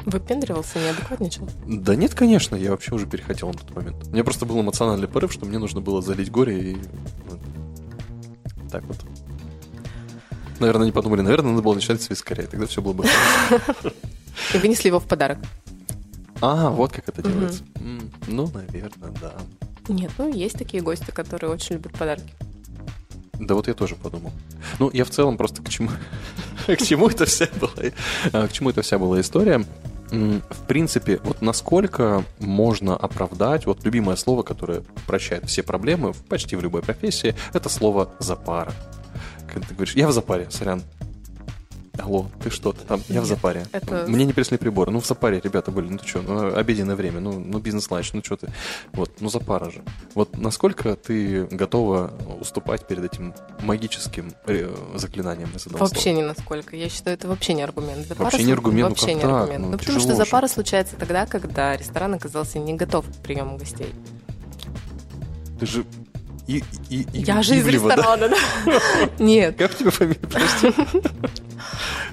[0.04, 1.48] Выпендривался, неадекватничал?
[1.66, 4.08] Да нет, конечно, я вообще уже перехотел на тот момент.
[4.08, 6.76] У меня просто был эмоциональный порыв, что мне нужно было залить горе и...
[7.26, 7.40] вот.
[8.70, 8.96] Так вот.
[10.58, 13.06] Наверное, не подумали, наверное, надо было начинать с вискаря, и тогда все было бы.
[14.54, 15.38] И вынесли его в подарок.
[16.40, 17.62] А, вот как это делается.
[18.26, 19.34] Ну, наверное, да.
[19.88, 22.34] Нет, ну есть такие гости, которые очень любят подарки.
[23.38, 24.32] Да вот я тоже подумал.
[24.78, 25.90] Ну, я в целом просто к чему,
[26.66, 27.72] к чему это вся была,
[28.32, 29.64] а, к чему это вся была история.
[30.10, 36.62] В принципе, вот насколько можно оправдать, вот любимое слово, которое прощает все проблемы почти в
[36.62, 38.72] любой профессии, это слово запара.
[39.52, 40.82] Когда ты говоришь, я в запаре, сорян.
[41.98, 42.72] Алло, ты что?
[42.72, 43.66] Ты там, я в Нет, запаре.
[43.72, 44.90] это- Мне не принесли приборы.
[44.92, 45.88] Ну, в запаре, ребята были.
[45.88, 48.48] Ну, ты что, ну, обеденное время, ну, ну бизнес-ланч, ну, что ты.
[48.92, 49.82] Вот, ну, запара же.
[50.14, 55.50] Вот насколько ты готова уступать перед этим магическим э, заклинанием?
[55.66, 56.16] Вообще слово?
[56.16, 56.76] ни насколько.
[56.76, 58.06] Я считаю, это вообще не аргумент.
[58.06, 59.30] Запара Вообще не аргумент, ну Вообще как не так?
[59.42, 59.64] аргумент.
[59.64, 60.16] Ну, Ну, потому что же.
[60.16, 63.92] запара случается тогда, когда ресторан оказался не готов к приему гостей.
[65.58, 65.84] Ты же...
[66.46, 68.36] И, и, и- Я же из ресторана, да?
[69.18, 70.72] Нет, Как тебе фамилия, прости?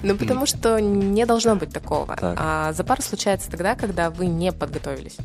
[0.02, 2.16] ну потому что не должно быть такого.
[2.16, 2.36] Так.
[2.40, 5.16] А запара случается тогда, когда вы не подготовились.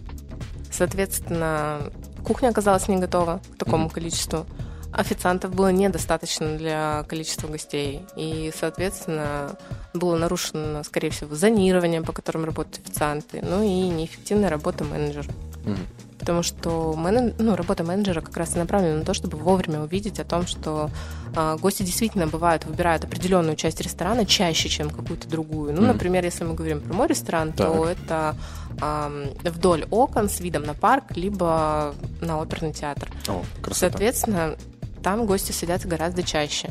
[0.72, 1.80] Соответственно,
[2.26, 3.94] кухня оказалась не готова к такому Мгм.
[3.94, 4.46] количеству.
[4.94, 8.02] Официантов было недостаточно для количества гостей.
[8.18, 9.56] И, соответственно,
[9.94, 15.28] было нарушено, скорее всего, зонирование, по которым работают официанты, ну и неэффективная работа менеджера.
[15.64, 15.78] Мгм.
[16.22, 20.20] Потому что мене- ну, работа менеджера как раз и направлена на то, чтобы вовремя увидеть
[20.20, 20.92] о том, что
[21.36, 25.74] а, гости действительно бывают, выбирают определенную часть ресторана чаще, чем какую-то другую.
[25.74, 25.88] Ну, Мгм.
[25.94, 27.98] например, если мы говорим про мой ресторан, то Так.
[27.98, 28.36] это
[28.82, 33.10] ам, вдоль окон с видом на парк, либо на оперный театр.
[33.28, 33.90] О, красота.
[33.92, 34.56] Соответственно,
[35.02, 36.70] там гости садятся гораздо чаще.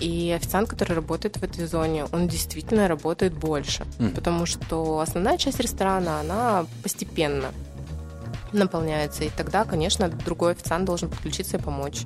[0.00, 3.84] И официант, который работает в этой зоне, он действительно работает больше.
[3.98, 4.12] Мгм.
[4.12, 7.46] Потому что основная часть ресторана, она постепенно
[8.52, 9.24] наполняется.
[9.24, 12.02] И тогда, конечно, другой официант должен подключиться и помочь.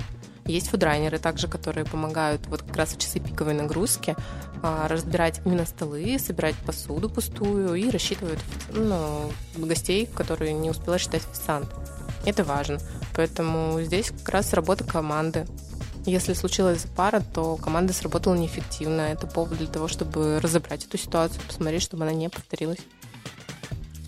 [0.46, 4.14] Есть фудрайнеры также, которые помогают вот как раз в часы пиковой нагрузки
[4.62, 8.38] а, разбирать именно столы, собирать посуду пустую и рассчитывают
[8.70, 11.68] ну, гостей, которые не успел рассчитать официант.
[12.24, 12.78] Это важно.
[13.14, 15.46] Поэтому здесь как раз работа команды.
[16.04, 19.00] Если случилась пара, то команда сработала неэффективно.
[19.00, 22.78] Это повод для того, чтобы разобрать эту ситуацию, посмотреть, чтобы она не повторилась.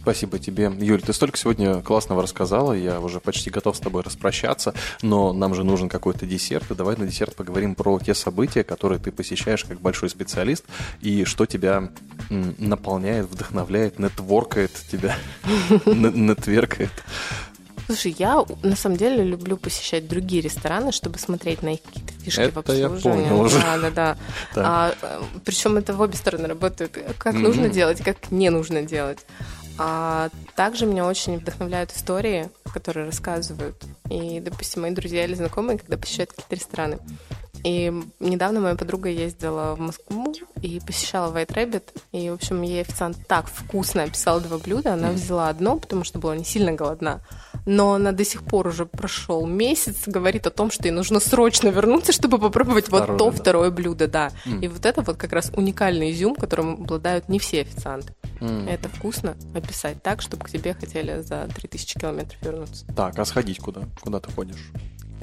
[0.08, 0.72] Спасибо тебе.
[0.80, 5.54] Юль, ты столько сегодня классного рассказала, я уже почти готов с тобой распрощаться, но нам
[5.54, 9.66] же нужен какой-то десерт, и давай на десерт поговорим про те события, которые ты посещаешь
[9.66, 10.64] как большой специалист,
[11.02, 11.90] и что тебя
[12.30, 15.14] наполняет, вдохновляет, нетворкает тебя,
[15.84, 16.90] нетверкает.
[17.86, 22.50] Слушай, я на самом деле люблю посещать другие рестораны, чтобы смотреть на их какие-то фишки
[22.50, 23.28] в Это я обслуживании.
[23.28, 23.58] понял уже.
[23.60, 24.16] Да, да, да.
[24.54, 24.64] Так.
[24.66, 26.98] А, э, причем это в обе стороны работает.
[27.16, 27.44] Как Мгм.
[27.44, 29.24] нужно делать, как не нужно делать.
[29.78, 33.84] А также меня очень вдохновляют истории, которые рассказывают.
[34.10, 36.98] И, допустим, мои друзья или знакомые, когда посещают какие-то рестораны.
[37.64, 41.82] И недавно моя подруга ездила в Москву и посещала White Rabbit.
[42.12, 44.94] И, в общем, ей официант так вкусно описал два блюда.
[44.94, 47.20] Она взяла одно, потому что была не сильно голодна.
[47.66, 51.68] Но она до сих пор уже прошел месяц, говорит о том, что ей нужно срочно
[51.68, 53.36] вернуться, чтобы попробовать вот Второе, то да.
[53.36, 54.30] второе блюдо, да.
[54.46, 54.60] М.
[54.60, 58.14] И вот это вот как раз уникальный изюм, которым обладают не все официанты.
[58.40, 58.68] М.
[58.68, 62.86] Это вкусно описать так, чтобы к тебе хотели за 3000 километров вернуться.
[62.96, 63.82] Так, а сходить куда?
[64.00, 64.70] Куда ты ходишь?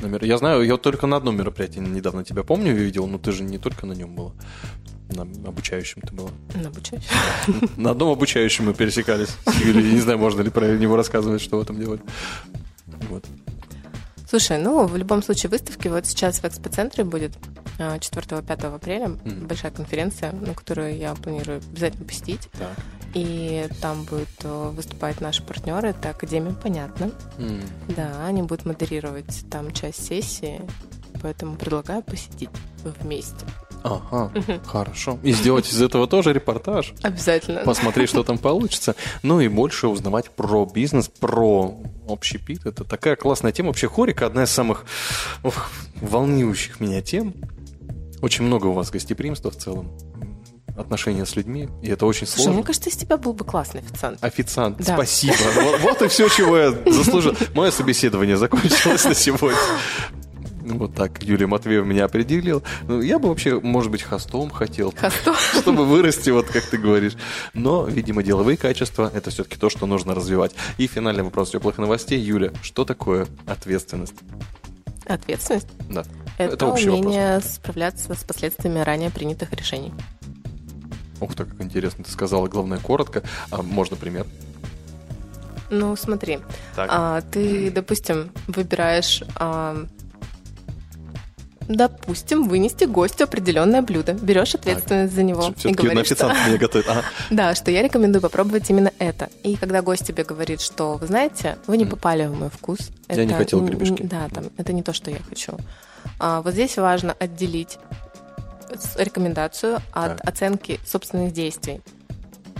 [0.05, 3.17] На мер- Я знаю, я только на одном мероприятии недавно тебя помню и видел, но
[3.17, 4.33] ты же не только на нем была.
[5.09, 6.29] На обучающем ты была.
[6.53, 7.03] Ну, обучаюсь.
[7.77, 9.93] На одном обучающем мы пересекались с Юлей.
[9.93, 12.01] Не знаю, можно ли про него рассказывать, что в этом делать.
[13.09, 13.25] Вот.
[14.29, 17.33] Слушай, ну, в любом случае выставки вот сейчас в экспоцентре будет
[17.77, 19.47] 4-5 апреля Мгм.
[19.47, 22.49] большая конференция, на которую я планирую обязательно посетить.
[22.57, 22.71] Так.
[23.15, 27.11] И там будут э, выступать наши партнеры, это Академия Понятно.
[27.37, 27.61] М.
[27.87, 30.61] Да, они будут модерировать там часть сессии,
[31.21, 32.49] поэтому предлагаю посетить
[32.83, 33.45] вместе.
[33.83, 34.31] Ага,
[34.65, 35.17] хорошо.
[35.23, 36.93] И сделать из этого тоже репортаж.
[37.03, 37.61] Обязательно.
[37.61, 38.95] Посмотреть, что там получится.
[39.23, 41.73] Ну и больше узнавать про бизнес, про
[42.09, 42.65] общепит.
[42.65, 43.69] Это такая классная тема.
[43.69, 44.85] Вообще хорика одна из самых
[45.41, 45.69] ох,
[46.01, 47.33] волнующих меня тем.
[48.21, 49.95] Очень много у вас гостеприимства в целом.
[50.77, 51.69] Отношения с людьми.
[51.81, 52.53] И это очень Слушай, сложно.
[52.53, 54.21] мне кажется, из тебя был бы классный официант.
[54.23, 54.93] Официант, Да.
[54.95, 55.35] спасибо.
[55.61, 57.33] Вот, вот и все, чего я заслужил.
[57.53, 59.57] Мое собеседование закончилось на сегодня.
[60.67, 62.63] Ну, Вот так Юлия Матвеева меня определил.
[62.87, 65.35] Ну, я бы вообще, может быть, хостом хотел, Хостом?
[65.61, 67.13] чтобы вырасти, вот как ты говоришь.
[67.53, 70.53] Но, видимо, деловые качества– это все-таки то, что нужно развивать.
[70.79, 72.19] И финальный вопрос теплых новостей.
[72.19, 74.15] Юля, что такое ответственность?
[75.05, 76.03] Ответственность Да.–
[76.39, 76.83] это, вопрос.
[76.83, 79.93] умение справляться с последствиями ранее принятых решений.
[81.21, 82.47] Ух ты, как интересно ты сказала.
[82.47, 83.23] Главное, коротко.
[83.51, 84.25] А можно пример?
[85.69, 86.39] Ну, смотри,
[86.75, 86.89] Так.
[86.91, 89.85] а, ты, допустим, выбираешь, а,
[91.67, 96.47] допустим, вынести гостю определенное блюдо, берешь ответственность за него и Все-таки на говоришь, что, официант
[96.47, 96.87] меня готовит.
[96.87, 97.01] А,
[97.31, 99.29] да, что я рекомендую попробовать именно это.
[99.43, 102.77] И когда гость тебе говорит, что, вы знаете, вы не попали в мой вкус.
[103.09, 104.03] Я не это хотел н- гребешки.
[104.03, 105.53] Да, там, это не то, что я хочу.
[106.19, 107.79] А, вот здесь важно отделить
[108.97, 110.27] рекомендацию от Так.
[110.27, 111.81] оценки собственных действий.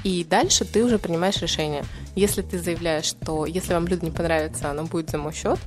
[0.04, 1.84] И дальше ты уже принимаешь решение.
[2.16, 5.60] Если ты заявляешь, что если вам блюдо не понравится, оно будет за мой счет,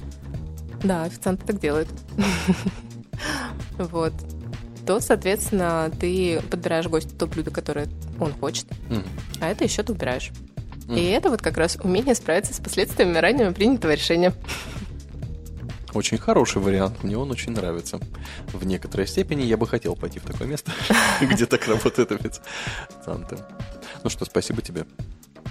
[0.82, 1.88] да, официанты так делают.
[3.78, 4.12] Вот.
[4.86, 7.88] то, соответственно, ты подбираешь гостю то блюдо, которое
[8.20, 8.66] он хочет,
[9.40, 10.30] а это еще ты убираешь.
[10.88, 14.32] И это вот как раз умение справиться с последствиями ранее принятого решения.
[15.94, 17.98] Очень хороший вариант, мне он очень нравится.
[18.52, 20.70] В некоторой степени я бы хотел пойти в такое место,
[21.20, 23.38] где так работают официанты.
[24.04, 24.86] Ну что, спасибо тебе.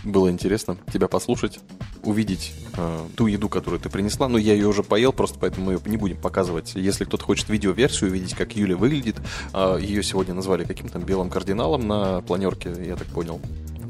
[0.03, 1.59] Было интересно тебя послушать,
[2.03, 4.27] увидеть э, ту еду, которую ты принесла.
[4.27, 6.75] Ну, я ее уже поел, просто поэтому мы ее не будем показывать.
[6.75, 9.17] Если кто-то хочет видеоверсию увидеть, как Юля выглядит,
[9.53, 13.41] э, ее сегодня назвали каким-то белым кардиналом на планерке, я так понял.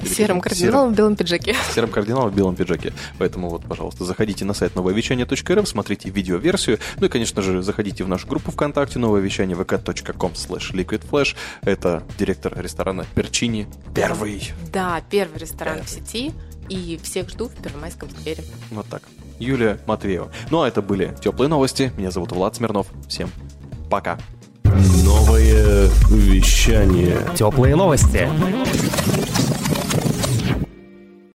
[0.05, 1.55] Серым кардиналом в белом пиджаке.
[1.73, 2.93] Серым кардиналом в белом пиджаке.
[3.17, 6.79] Поэтому вот, пожалуйста, заходите на сайт нововещание.рф, смотрите видеоверсию.
[6.99, 11.35] Ну и, конечно же, заходите в нашу группу ВКонтакте новое вещание vk.com slash liquidflash.
[11.61, 14.51] Это директор ресторана Перчини первый.
[14.71, 15.87] Да, первый ресторан Первый.
[15.87, 16.33] в сети.
[16.69, 18.43] И всех жду в Первомайском сквере.
[18.71, 19.03] Вот так.
[19.39, 20.31] Юлия Матвеева.
[20.51, 21.93] Ну а это были теплые новости.
[21.97, 22.87] Меня зовут Влад Смирнов.
[23.07, 23.29] Всем
[23.89, 24.17] пока.
[25.03, 27.17] Новое вещание.
[27.35, 28.27] Теплые новости.